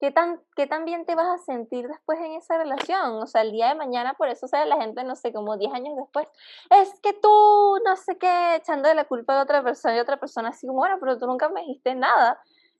[0.04, 3.22] ¿qué tan, ¿qué tan te vas a sentir después en esa relación?
[3.22, 5.72] O sea, el día de mañana, por eso sale la gente, no sé, como 10
[5.72, 6.28] años después,
[6.68, 10.20] es que tú, no sé qué, echando de la culpa de otra persona y otra
[10.20, 12.38] persona así como, bueno, pero tú nunca me dijiste nada.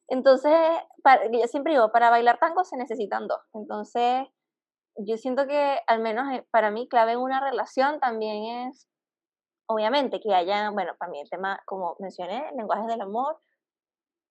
[0.09, 0.53] Entonces,
[1.33, 3.41] yo siempre digo, para bailar tango se necesitan dos.
[3.55, 4.27] Entonces,
[4.97, 8.87] yo siento que al menos eh, para mí clave en una relación también es,
[9.67, 13.39] obviamente, que haya, bueno, para mí el tema, como mencioné, lenguajes del amor,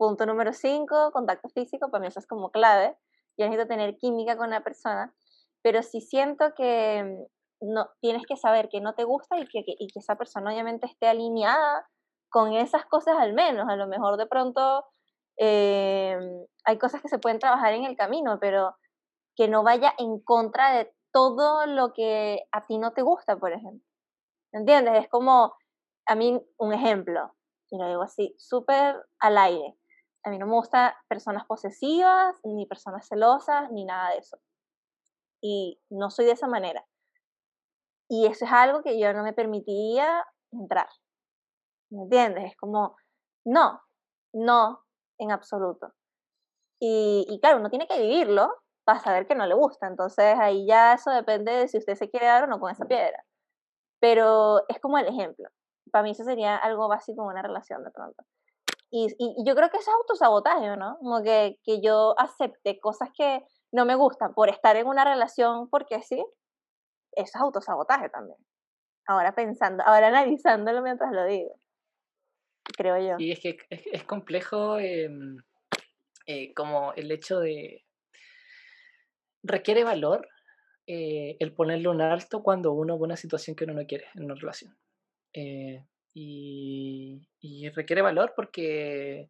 [0.03, 2.97] Punto número 5, contacto físico, para mí eso es como clave.
[3.37, 5.15] Yo necesito tener química con la persona,
[5.61, 7.25] pero si siento que
[7.61, 10.17] mm, no, tienes que saber que no te gusta y que, que, y que esa
[10.17, 11.87] persona obviamente esté alineada
[12.27, 13.69] con esas cosas al menos.
[13.69, 14.83] A lo mejor de pronto
[15.37, 16.19] eh,
[16.65, 18.75] hay cosas que se pueden trabajar en el camino, pero
[19.37, 23.53] que no vaya en contra de todo lo que a ti no te gusta, por
[23.53, 23.87] ejemplo.
[24.51, 25.05] ¿Entiendes?
[25.05, 25.55] Es como,
[26.07, 27.33] a mí, un ejemplo,
[27.69, 29.77] y lo digo así, súper al aire
[30.23, 34.37] a mí no me gustan personas posesivas, ni personas celosas, ni nada de eso.
[35.41, 36.85] Y no soy de esa manera.
[38.09, 40.87] Y eso es algo que yo no me permitiría entrar.
[41.89, 42.51] ¿Me entiendes?
[42.51, 42.95] Es como,
[43.45, 43.81] no,
[44.33, 44.83] no,
[45.19, 45.93] en absoluto.
[46.79, 48.53] Y, y claro, uno tiene que vivirlo
[48.85, 49.87] para saber que no le gusta.
[49.87, 52.85] Entonces ahí ya eso depende de si usted se quiere dar o no con esa
[52.85, 53.23] piedra.
[53.99, 55.49] Pero es como el ejemplo.
[55.91, 58.23] Para mí eso sería algo básico en una relación de pronto.
[58.95, 59.07] Y,
[59.43, 60.97] yo creo que eso es autosabotaje, ¿no?
[60.99, 65.67] Como que, que yo acepte cosas que no me gustan por estar en una relación
[65.71, 66.23] porque sí,
[67.13, 68.37] eso es autosabotaje también.
[69.07, 71.59] Ahora pensando, ahora analizándolo mientras lo digo,
[72.77, 73.15] creo yo.
[73.17, 75.09] Y es que es, complejo eh,
[76.27, 77.83] eh, como el hecho de...
[79.41, 80.27] Requiere valor
[80.85, 84.25] eh, el ponerle un alto cuando uno ve una situación que uno no quiere en
[84.25, 84.77] una relación.
[85.33, 85.83] Eh,
[86.13, 89.29] y, requiere valor porque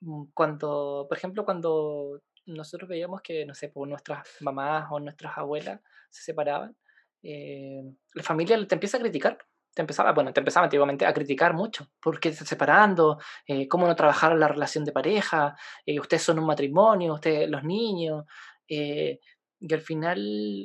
[0.00, 5.36] mm, cuando, por ejemplo, cuando nosotros veíamos que, no sé, pues nuestras mamás o nuestras
[5.36, 6.76] abuelas se separaban,
[7.22, 7.82] eh,
[8.14, 9.38] la familia te empieza a criticar.
[9.74, 11.88] Te empezaba, bueno, te empezaba antiguamente a criticar mucho.
[12.00, 13.18] ¿Por qué te estás separando?
[13.46, 15.54] Eh, ¿Cómo no trabajar la relación de pareja?
[15.84, 18.24] Eh, ustedes son un matrimonio, ustedes, los niños.
[18.68, 19.20] Eh,
[19.60, 20.18] y al final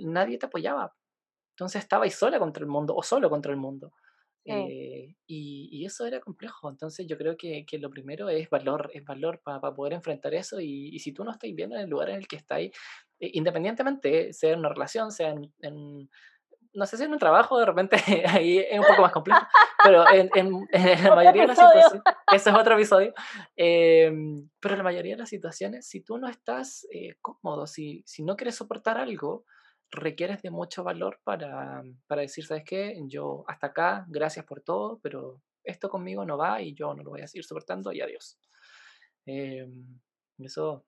[0.05, 0.93] nadie te apoyaba.
[1.55, 3.91] Entonces estabais sola contra el mundo o solo contra el mundo.
[4.43, 6.69] Eh, y, y, eso era complejo.
[6.69, 10.59] Entonces yo creo que, que lo primero es valor, es valor para poder enfrentar eso.
[10.59, 12.71] Y, y, si tú no estás bien en el lugar en el que estáis,
[13.19, 16.09] eh, independientemente, sea en una relación, sea en, en,
[16.73, 19.45] no sé si en un trabajo, de repente ahí es un poco más complejo,
[19.83, 22.01] pero en, en, en la mayoría de las situaciones,
[22.33, 23.13] eso es otro episodio,
[23.55, 24.11] eh,
[24.59, 28.23] pero en la mayoría de las situaciones, si tú no estás eh, cómodo, si, si
[28.23, 29.45] no quieres soportar algo,
[29.91, 32.97] requieres de mucho valor para, para decir, ¿sabes qué?
[33.07, 37.11] Yo hasta acá, gracias por todo, pero esto conmigo no va y yo no lo
[37.11, 38.39] voy a seguir soportando y adiós.
[39.25, 39.67] Eh,
[40.39, 40.85] eso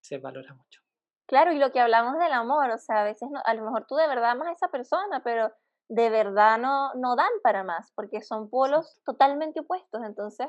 [0.00, 0.80] se valora mucho.
[1.26, 3.86] Claro, y lo que hablamos del amor, o sea, a veces no, a lo mejor
[3.86, 5.52] tú de verdad amas a esa persona, pero
[5.88, 9.02] de verdad no, no dan para más, porque son polos sí.
[9.04, 10.00] totalmente opuestos.
[10.04, 10.48] Entonces,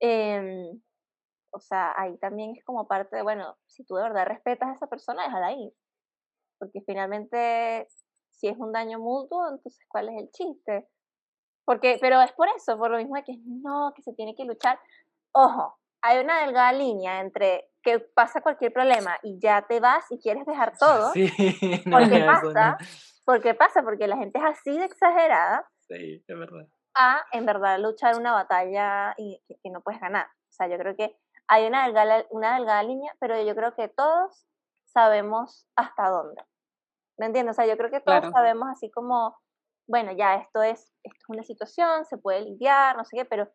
[0.00, 0.70] eh,
[1.50, 4.72] o sea, ahí también es como parte de, bueno, si tú de verdad respetas a
[4.72, 5.72] esa persona, déjala ir
[6.58, 7.86] porque finalmente
[8.32, 10.88] si es un daño mutuo, entonces ¿cuál es el chiste?
[11.64, 14.44] Porque, pero es por eso, por lo mismo de que no, que se tiene que
[14.44, 14.78] luchar.
[15.32, 20.18] Ojo, hay una delgada línea entre que pasa cualquier problema y ya te vas y
[20.18, 21.12] quieres dejar todo.
[21.14, 21.26] Sí,
[21.86, 22.86] no porque pasa, no.
[23.24, 25.68] porque pasa, porque la gente es así de exagerada.
[25.80, 26.66] Sí, es verdad.
[26.94, 30.26] A, en verdad, luchar una batalla y que, que no puedes ganar.
[30.26, 31.16] O sea, yo creo que
[31.48, 34.47] hay una delgada, una delgada línea, pero yo creo que todos
[34.98, 36.42] sabemos hasta dónde.
[37.18, 37.54] ¿Me entiendes?
[37.54, 38.32] O sea, yo creo que todos claro.
[38.32, 39.36] sabemos así como,
[39.88, 43.48] bueno, ya esto es, esto es una situación, se puede lidiar, no sé qué, pero,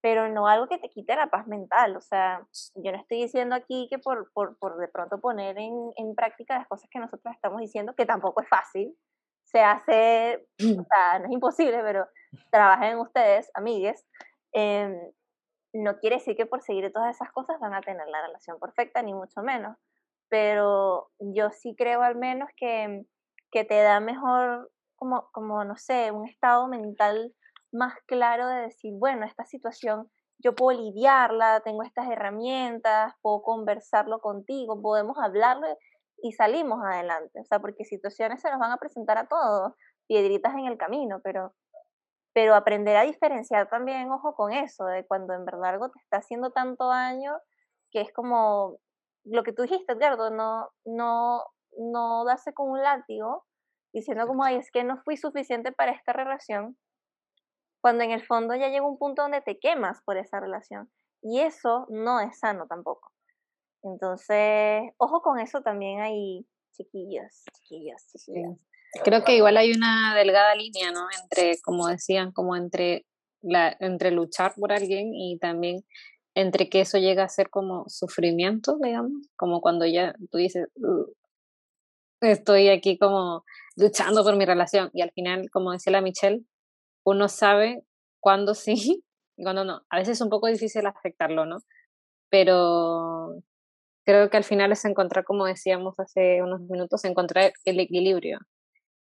[0.00, 1.96] pero no algo que te quite la paz mental.
[1.96, 5.74] O sea, yo no estoy diciendo aquí que por, por, por de pronto poner en,
[5.96, 8.96] en práctica las cosas que nosotros estamos diciendo, que tampoco es fácil.
[9.44, 12.06] se hace, o sea, no es imposible, pero
[12.50, 14.04] trabajen ustedes, amigues,
[14.52, 14.98] em,
[15.72, 19.02] no quiere decir que por seguir todas esas cosas van a tener la relación perfecta,
[19.02, 19.76] ni mucho menos.
[20.28, 23.04] Pero yo sí creo al menos que,
[23.50, 27.34] que te da mejor, como, como, no sé, un estado mental
[27.72, 34.20] más claro de decir, bueno, esta situación yo puedo lidiarla, tengo estas herramientas, puedo conversarlo
[34.20, 35.66] contigo, podemos hablarlo
[36.22, 37.40] y salimos adelante.
[37.40, 39.72] O sea, porque situaciones se nos van a presentar a todos,
[40.06, 41.54] piedritas en el camino, pero,
[42.32, 46.18] pero aprender a diferenciar también, ojo con eso, de cuando en verdad algo te está
[46.18, 47.36] haciendo tanto daño
[47.90, 48.78] que es como
[49.24, 51.44] lo que tú dijiste, Edgardo, no, no,
[51.76, 53.44] no darse con un látigo
[53.92, 56.76] diciendo como, ay, es que no fui suficiente para esta relación,
[57.80, 60.90] cuando en el fondo ya llega un punto donde te quemas por esa relación.
[61.22, 63.12] Y eso no es sano tampoco.
[63.82, 68.56] Entonces, ojo con eso también hay chiquillos, chiquillos, chiquillos.
[69.04, 71.06] Creo que igual hay una delgada línea, ¿no?
[71.22, 73.06] Entre, como decían, como entre,
[73.42, 75.84] la, entre luchar por alguien y también
[76.38, 80.68] entre que eso llega a ser como sufrimiento, digamos, como cuando ya tú dices,
[82.20, 83.42] estoy aquí como
[83.76, 86.44] luchando por mi relación y al final, como decía la Michelle,
[87.04, 87.82] uno sabe
[88.20, 89.02] cuándo sí
[89.36, 89.82] y cuándo no.
[89.90, 91.58] A veces es un poco difícil aceptarlo, ¿no?
[92.30, 93.42] Pero
[94.06, 98.38] creo que al final es encontrar, como decíamos hace unos minutos, encontrar el equilibrio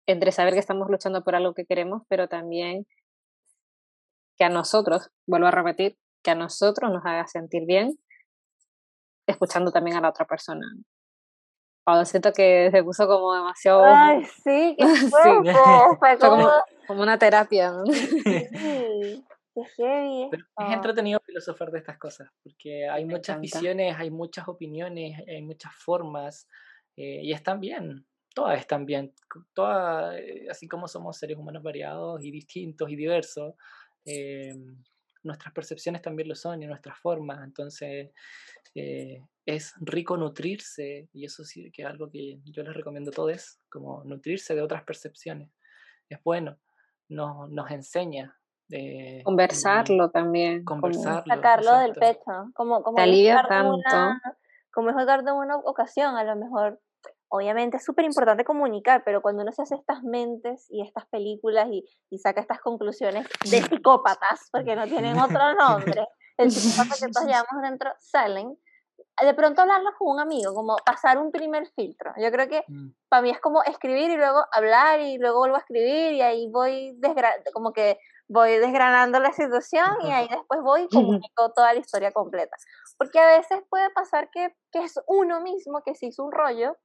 [0.08, 2.88] entre saber que estamos luchando por algo que queremos, pero también
[4.40, 7.98] que a nosotros, vuelvo a repetir, que a nosotros nos haga sentir bien,
[9.28, 10.66] escuchando también a la otra persona.
[11.84, 13.84] Cuando siento que se puso como demasiado...
[13.86, 15.10] Ay, sí, qué sí.
[16.00, 16.50] Fue como,
[16.88, 17.74] como, una terapia.
[17.86, 18.20] Sí,
[19.56, 25.20] qué heavy es entretenido filosofar de estas cosas, porque hay muchas visiones, hay muchas opiniones,
[25.28, 26.48] hay muchas formas,
[26.96, 29.14] eh, y están bien, todas están bien,
[29.54, 33.56] todas, eh, así como somos seres humanos variados y distintos y diversos,
[34.06, 34.56] eh,
[35.24, 38.12] nuestras percepciones también lo son y nuestras formas, entonces
[38.76, 43.14] eh, es rico nutrirse, y eso sí que es algo que yo les recomiendo a
[43.14, 45.50] todos, como nutrirse de otras percepciones.
[46.10, 46.58] Es bueno,
[47.10, 48.38] nos, nos enseña.
[48.70, 50.64] Eh, conversarlo también.
[50.64, 51.36] Conversarlo.
[51.36, 52.52] Sacarlo del pecho.
[52.54, 53.74] Como, como Te alivia tanto.
[53.74, 54.22] Una,
[54.72, 56.80] como es de una ocasión, a lo mejor
[57.32, 61.68] obviamente es súper importante comunicar, pero cuando uno se hace estas mentes y estas películas
[61.72, 66.08] y, y, saca estas conclusiones de psicópatas, porque no tienen otro nombre,
[66.38, 68.58] el psicópata que todos llevamos dentro salen,
[69.20, 72.12] de pronto hablarlo con un amigo, como pasar un primer filtro.
[72.18, 72.90] Yo creo que mm.
[73.10, 76.50] para mí es como escribir y luego hablar y luego vuelvo a escribir y ahí
[76.52, 77.00] voy
[77.54, 82.12] como que voy desgranando la situación y ahí después voy y comunico toda la historia
[82.12, 82.56] completa.
[82.98, 86.78] Porque a veces puede pasar que, que es uno mismo que se hizo un rollo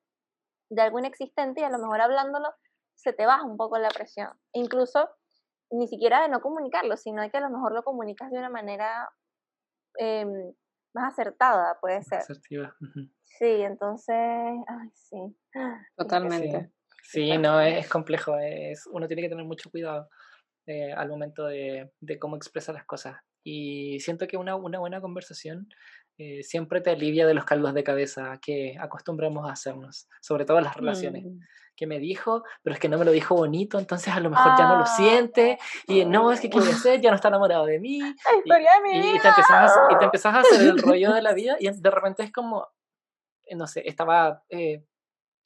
[0.70, 2.48] de algún existente y a lo mejor hablándolo
[2.94, 4.30] se te baja un poco la presión.
[4.52, 5.08] Incluso
[5.70, 8.50] ni siquiera de no comunicarlo, sino de que a lo mejor lo comunicas de una
[8.50, 9.08] manera
[9.98, 10.52] em,
[10.94, 12.18] más acertada, puede ser.
[12.18, 12.74] Asertiva.
[13.24, 15.36] Sí, entonces, ay, sí.
[15.96, 16.72] Totalmente.
[17.02, 20.08] Sí, no, es complejo, es, uno tiene que tener mucho cuidado
[20.66, 23.16] eh, al momento de, de, cómo expresa las cosas.
[23.44, 25.68] Y siento que una, una buena conversación
[26.18, 30.58] eh, siempre te alivia de los caldos de cabeza que acostumbramos a hacernos, sobre todo
[30.58, 31.24] en las relaciones.
[31.24, 31.40] Mm.
[31.76, 34.52] Que me dijo, pero es que no me lo dijo bonito, entonces a lo mejor
[34.56, 34.96] ya no lo ah.
[34.96, 37.98] siente, y no, es que quiere ser, ya no está enamorado de mí.
[37.98, 41.90] y, te empezás, y te empezás a hacer el rollo de la vida, y de
[41.90, 42.66] repente es como,
[43.44, 44.86] eh, no sé, estaba eh,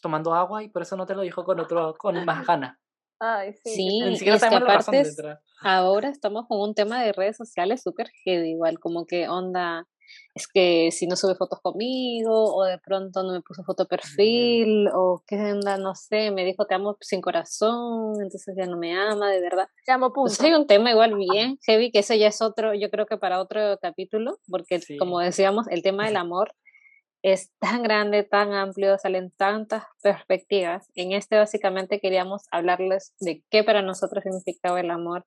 [0.01, 2.79] tomando agua y por eso no te lo dijo con otro, con más ganas.
[3.19, 5.03] Ay, sí, sí es que aparte
[5.61, 9.87] ahora estamos con un tema de redes sociales súper heavy, igual como que onda,
[10.35, 14.89] es que si no sube fotos conmigo, o de pronto no me puso foto perfil,
[14.95, 18.97] o qué onda, no sé, me dijo te amo sin corazón, entonces ya no me
[18.97, 19.69] ama, de verdad.
[19.85, 20.35] Te amo punto.
[20.41, 23.41] hay un tema igual bien heavy, que eso ya es otro, yo creo que para
[23.41, 26.55] otro capítulo, porque como decíamos, el tema del amor
[27.23, 30.89] es tan grande, tan amplio, salen tantas perspectivas.
[30.95, 35.27] En este básicamente queríamos hablarles de qué para nosotros significaba el amor,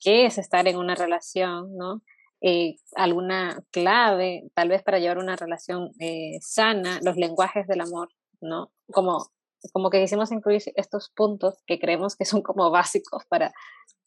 [0.00, 2.02] qué es estar en una relación, ¿no?
[2.44, 8.08] Eh, alguna clave, tal vez para llevar una relación eh, sana, los lenguajes del amor,
[8.40, 8.72] ¿no?
[8.92, 9.28] Como,
[9.72, 13.52] como que quisimos incluir estos puntos que creemos que son como básicos para,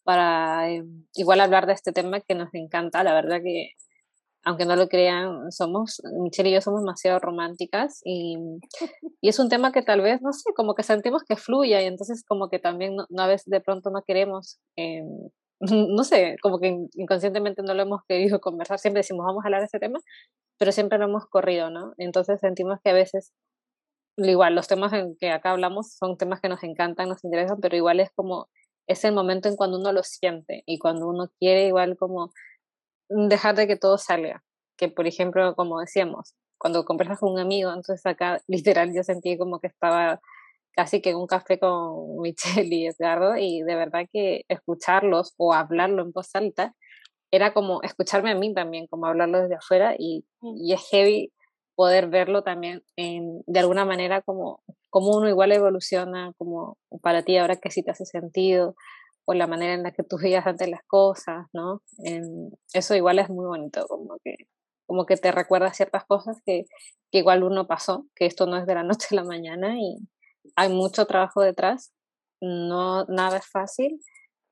[0.04, 0.84] para eh,
[1.14, 3.70] igual hablar de este tema que nos encanta, la verdad que
[4.44, 8.36] aunque no lo crean, somos, Michelle y yo somos demasiado románticas y,
[9.20, 11.86] y, es un tema que tal vez, no sé, como que sentimos que fluya y
[11.86, 14.60] entonces como que también no, a veces de pronto no queremos
[15.96, 19.60] no sé, como que inconscientemente no lo hemos querido conversar, siempre decimos vamos a hablar
[19.60, 19.98] de ese tema,
[20.58, 21.94] pero siempre lo hemos corrido, ¿no?
[21.98, 23.32] Entonces sentimos que a veces
[24.18, 27.76] igual, los temas en que acá hablamos son temas que nos encantan, nos interesan, pero
[27.76, 28.48] igual es como,
[28.86, 32.32] es el momento en cuando uno lo siente y cuando uno quiere igual como
[33.08, 34.42] dejar de que todo salga.
[34.76, 39.36] Que por ejemplo, como decíamos, cuando conversas con un amigo, entonces acá literal yo sentí
[39.38, 40.20] como que estaba
[40.76, 45.52] casi que en un café con Michelle y Edgardo y de verdad que escucharlos o
[45.52, 46.74] hablarlo en voz alta
[47.32, 50.56] era como escucharme a mí también, como hablarlo desde afuera y, mm.
[50.58, 51.32] y es heavy
[51.74, 57.36] poder verlo también en, de alguna manera como, como uno igual evoluciona, como para ti
[57.36, 58.74] ahora que sí te hace sentido,
[59.26, 61.82] o la manera en la que tú veías antes las cosas, ¿no?
[62.72, 64.36] eso igual es muy bonito, como que,
[64.86, 66.64] como que te recuerda ciertas cosas que,
[67.10, 69.98] que igual uno pasó, que esto no es de la noche a la mañana y
[70.54, 71.92] hay mucho trabajo detrás,
[72.40, 74.00] no, nada es fácil,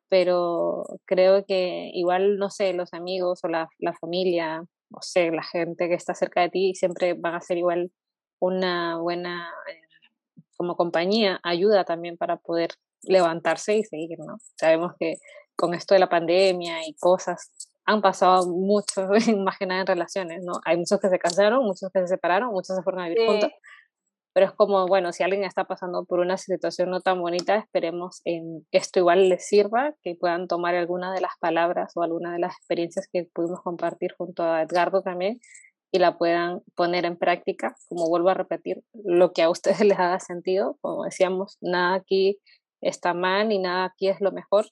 [0.09, 5.43] pero creo que igual, no sé, los amigos o la, la familia, no sé, la
[5.43, 7.91] gente que está cerca de ti siempre van a ser igual
[8.39, 9.81] una buena eh,
[10.57, 12.71] como compañía, ayuda también para poder
[13.03, 14.39] levantarse y seguir, ¿no?
[14.57, 15.17] Sabemos que
[15.57, 17.51] con esto de la pandemia y cosas
[17.87, 19.09] han pasado mucho,
[19.45, 20.55] más que nada en relaciones, ¿no?
[20.65, 23.51] Hay muchos que se casaron, muchos que se separaron, muchos se fueron a vivir juntos,
[24.35, 28.21] pero es como, bueno, si alguien está pasando por una situación no tan bonita, esperemos
[28.25, 32.41] en esto igual les sirva, que puedan tomar alguna de las palabras o alguna de
[32.41, 35.39] las experiencias que pudimos compartir junto a Edgardo también
[35.93, 39.99] y la puedan poner en práctica, como vuelvo a repetir, lo que a ustedes les
[40.01, 42.41] haga sentido, como decíamos, nada aquí
[42.81, 44.67] está mal y nada aquí es lo mejor,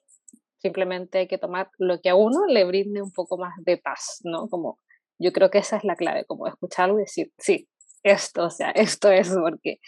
[0.59, 4.19] simplemente hay que tomar lo que a uno le brinde un poco más de paz,
[4.25, 4.49] ¿no?
[4.49, 4.79] Como
[5.21, 7.69] yo creo que esa es la clave, como escucharlo y decir, sí,
[8.03, 9.81] esto, o sea, esto es porque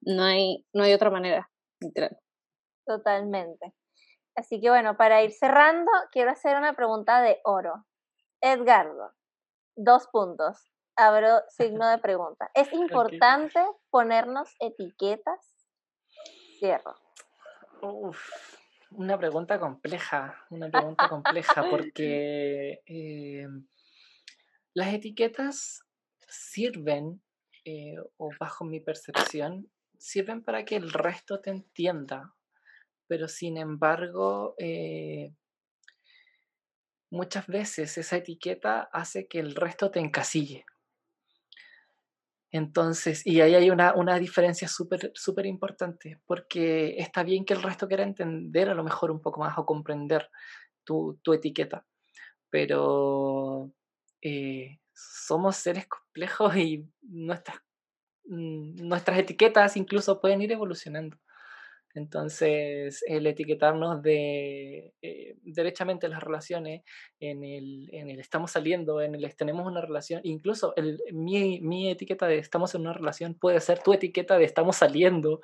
[0.00, 1.50] no hay, no hay otra manera,
[1.80, 2.16] literal.
[2.86, 3.74] Totalmente.
[4.34, 7.84] Así que bueno, para ir cerrando, quiero hacer una pregunta de oro.
[8.40, 9.12] Edgardo,
[9.76, 10.70] dos puntos.
[10.96, 12.50] Abro signo de pregunta.
[12.54, 15.56] ¿Es importante ponernos etiquetas?
[16.58, 16.94] Cierro.
[18.90, 23.46] una pregunta compleja, una pregunta compleja, porque eh,
[24.74, 25.82] las etiquetas
[26.28, 27.22] sirven
[27.70, 32.34] eh, o bajo mi percepción, sirven para que el resto te entienda,
[33.06, 35.32] pero sin embargo, eh,
[37.10, 40.64] muchas veces esa etiqueta hace que el resto te encasille.
[42.50, 47.62] Entonces, y ahí hay una, una diferencia súper súper importante, porque está bien que el
[47.62, 50.28] resto quiera entender a lo mejor un poco más o comprender
[50.82, 51.86] tu, tu etiqueta,
[52.50, 53.70] pero
[54.22, 54.80] eh,
[55.26, 57.58] somos seres complejos y nuestras,
[58.24, 61.16] mm, nuestras etiquetas incluso pueden ir evolucionando.
[61.94, 66.82] Entonces, el etiquetarnos de eh, derechamente las relaciones,
[67.18, 71.90] en el, en el, estamos saliendo, en el tenemos una relación, incluso el, mi, mi,
[71.90, 75.40] etiqueta de estamos en una relación puede ser tu etiqueta de estamos saliendo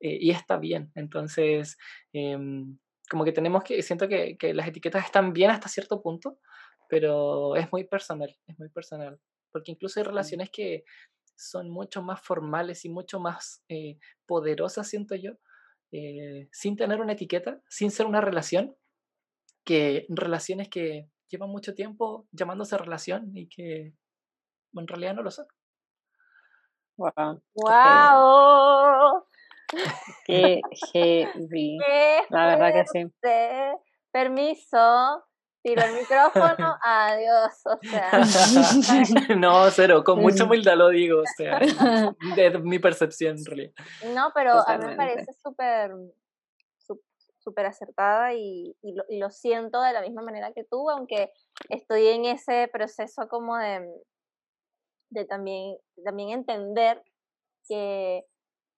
[0.00, 0.92] eh, y está bien.
[0.94, 1.76] Entonces,
[2.12, 2.78] em,
[3.10, 6.38] como que tenemos que, siento que, que, las etiquetas están bien hasta cierto punto,
[6.88, 9.20] pero es muy personal, es muy personal,
[9.52, 10.84] porque incluso hay relaciones que
[11.36, 15.32] son mucho más formales y mucho más eh, poderosas, siento yo,
[15.92, 18.76] eh, sin tener una etiqueta, sin ser una relación,
[19.64, 23.94] que relaciones que llevan mucho tiempo llamándose relación y que
[24.74, 25.46] en realidad no lo son.
[26.96, 27.42] Wow.
[27.54, 29.24] wow.
[30.24, 30.60] Qué
[30.92, 31.78] heavy.
[32.30, 33.06] La verdad que sí.
[34.10, 35.27] Permiso.
[35.68, 38.10] Tiro el micrófono, adiós, o sea.
[39.36, 41.58] no, cero, con mucha humildad lo digo, o sea,
[42.36, 43.72] de mi percepción en realidad.
[44.14, 45.94] No, pero a mí me parece súper
[47.36, 51.32] súper acertada y, y, lo, y, lo, siento de la misma manera que tú, aunque
[51.70, 53.88] estoy en ese proceso como de,
[55.10, 57.02] de también, también entender
[57.66, 58.26] que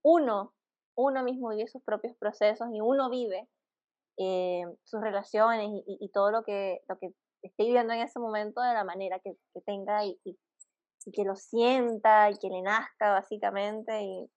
[0.03, 0.55] uno,
[0.95, 3.49] uno mismo vive sus propios procesos y uno vive
[4.23, 7.09] eh, sus relaciones y, todo lo que, lo que
[7.43, 12.35] esté viviendo en ese momento de la manera que, tenga y, que lo sienta y
[12.39, 14.31] que le nazca básicamente y,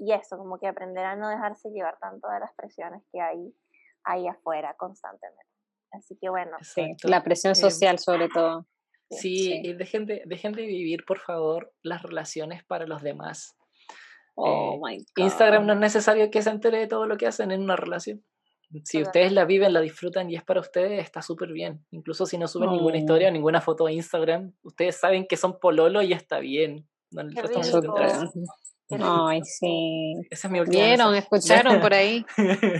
[0.00, 3.54] y eso, como que aprender a no dejarse llevar tanto de las presiones que hay
[4.02, 5.52] ahí afuera constantemente.
[5.92, 6.56] Así que bueno.
[7.04, 8.66] la presión social sobre todo.
[9.10, 9.72] Sí, sí.
[9.74, 13.56] Dejen, de, dejen de vivir, por favor, las relaciones para los demás.
[14.34, 15.24] Oh, my God.
[15.24, 18.24] Instagram no es necesario que se entere de todo lo que hacen en una relación.
[18.82, 21.84] Si ustedes la viven, la disfrutan y es para ustedes, está súper bien.
[21.90, 25.58] Incluso si no suben ninguna historia o ninguna foto a Instagram, ustedes saben que son
[25.60, 26.88] pololo y está bien.
[28.90, 30.14] No, Ay, sí.
[30.30, 32.24] Esa es mi Vieron, escucharon por ahí.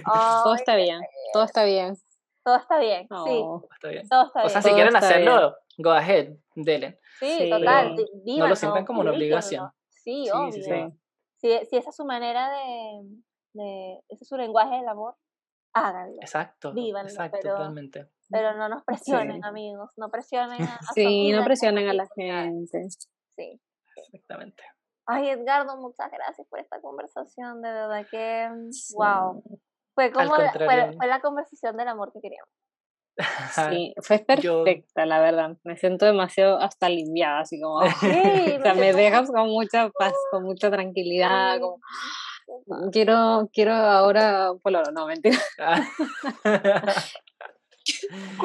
[0.04, 1.00] todo está bien,
[1.32, 1.96] todo está bien.
[2.44, 3.44] Todo está bien, sí.
[3.72, 4.08] Está bien.
[4.08, 6.98] Todo está o sea, si quieren hacerlo, go ahead, denle.
[7.18, 7.96] Sí, total.
[8.26, 9.70] no lo sientan como una obligación.
[9.88, 10.52] Sí, obvio.
[10.52, 10.62] Sí,
[11.36, 13.02] si, si esa es su manera de,
[13.54, 15.14] de, ese es su lenguaje del amor,
[15.74, 16.16] háganlo.
[16.20, 16.72] Exacto.
[16.72, 18.08] Vívanlo, exacto, pero, totalmente.
[18.30, 19.48] pero no nos presionen, Sí.
[19.48, 22.86] amigos, no presionen a, Sí, no presionen a la gente.
[23.36, 23.60] Sí.
[23.96, 24.62] Exactamente.
[25.06, 28.94] Ay, Edgardo, muchas gracias por esta conversación, de verdad que, Sí.
[28.96, 29.42] wow.
[29.94, 32.48] Fue como la, fue, la conversación del amor que queríamos.
[33.70, 35.56] Sí, fue Yo- perfecta, la verdad.
[35.62, 37.86] Me siento demasiado hasta aliviada, así como, Sí,
[38.58, 41.78] o sea, me dejas con mucha paz, con mucha tranquilidad, como,
[42.92, 45.38] quiero, quiero ahora, bueno, no, mentira,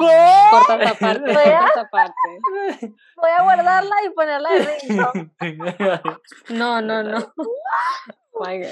[0.50, 2.92] corta esta parte, Voy a- esta parte.
[3.16, 5.30] Voy a guardarla y ponerla de ringtone.
[6.50, 7.32] No, no, no.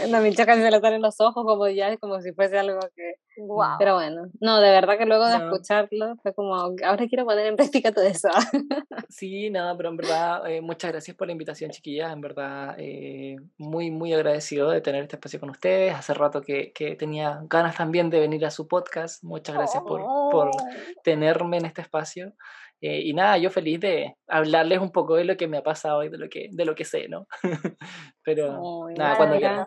[0.09, 3.15] La mincha casi se le salen los ojos como ya, como si fuese algo que...
[3.41, 3.77] Wow.
[3.79, 5.45] Pero bueno, no, de verdad que luego de No.
[5.45, 8.29] escucharlo fue como, ahora quiero poner en práctica todo eso.
[9.11, 12.13] Sí, nada, pero en verdad, eh, muchas gracias por la invitación, chiquillas.
[12.13, 15.95] En verdad, eh, muy, muy agradecido de tener este espacio con ustedes.
[15.95, 19.23] Hace rato que, que tenía ganas también de venir a su podcast.
[19.25, 20.01] Muchas gracias por,
[20.31, 20.67] por Oh.
[21.03, 22.33] tenerme en este espacio.
[22.81, 26.05] Eh, y nada, yo feliz de hablarles un poco de lo que me ha pasado
[26.05, 27.27] y de lo que, de lo que sé, ¿no?
[28.25, 29.67] pero nada, cuando quieran.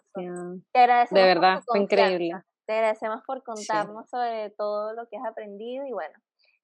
[0.71, 2.31] Te agradecemos De verdad, fue increíble.
[2.65, 6.17] Te agradecemos por contarnos sobre todo lo que has aprendido y bueno,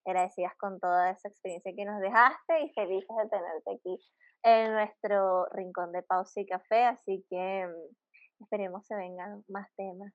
[0.05, 3.99] agradecidas con toda esa experiencia que nos dejaste y felices de tenerte aquí
[4.43, 6.85] en nuestro rincón de pausa y café.
[6.85, 10.13] Así que mm, esperemos se vengan más temas,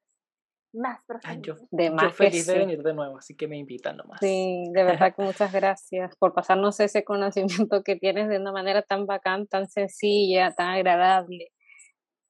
[0.72, 1.68] más yo, profundos.
[1.70, 2.58] De yo más que feliz de sí.
[2.58, 4.20] venir de nuevo, así que me invitan nomás.
[4.20, 8.82] Sí, de verdad que muchas gracias por pasarnos ese conocimiento que tienes de una manera
[8.82, 11.48] tan bacán, tan sencilla, tan agradable.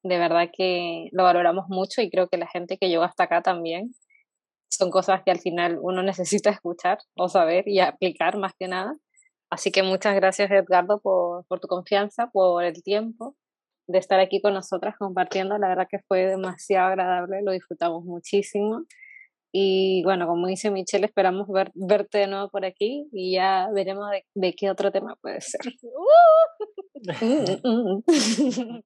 [0.03, 3.41] De verdad que lo valoramos mucho y creo que la gente que llegó hasta acá
[3.41, 3.91] también
[4.69, 8.97] son cosas que al final uno necesita escuchar o saber y aplicar más que nada.
[9.49, 13.35] Así que muchas gracias Edgardo por, por tu confianza, por el tiempo
[13.87, 15.57] de estar aquí con nosotras compartiendo.
[15.57, 18.83] La verdad que fue demasiado agradable, lo disfrutamos muchísimo.
[19.51, 24.09] Y bueno, como dice Michelle, esperamos ver, verte de nuevo por aquí y ya veremos
[24.09, 25.61] de, de qué otro tema puede ser.
[25.83, 25.93] ¡Uh!
[27.21, 28.81] Mm, mm, mm.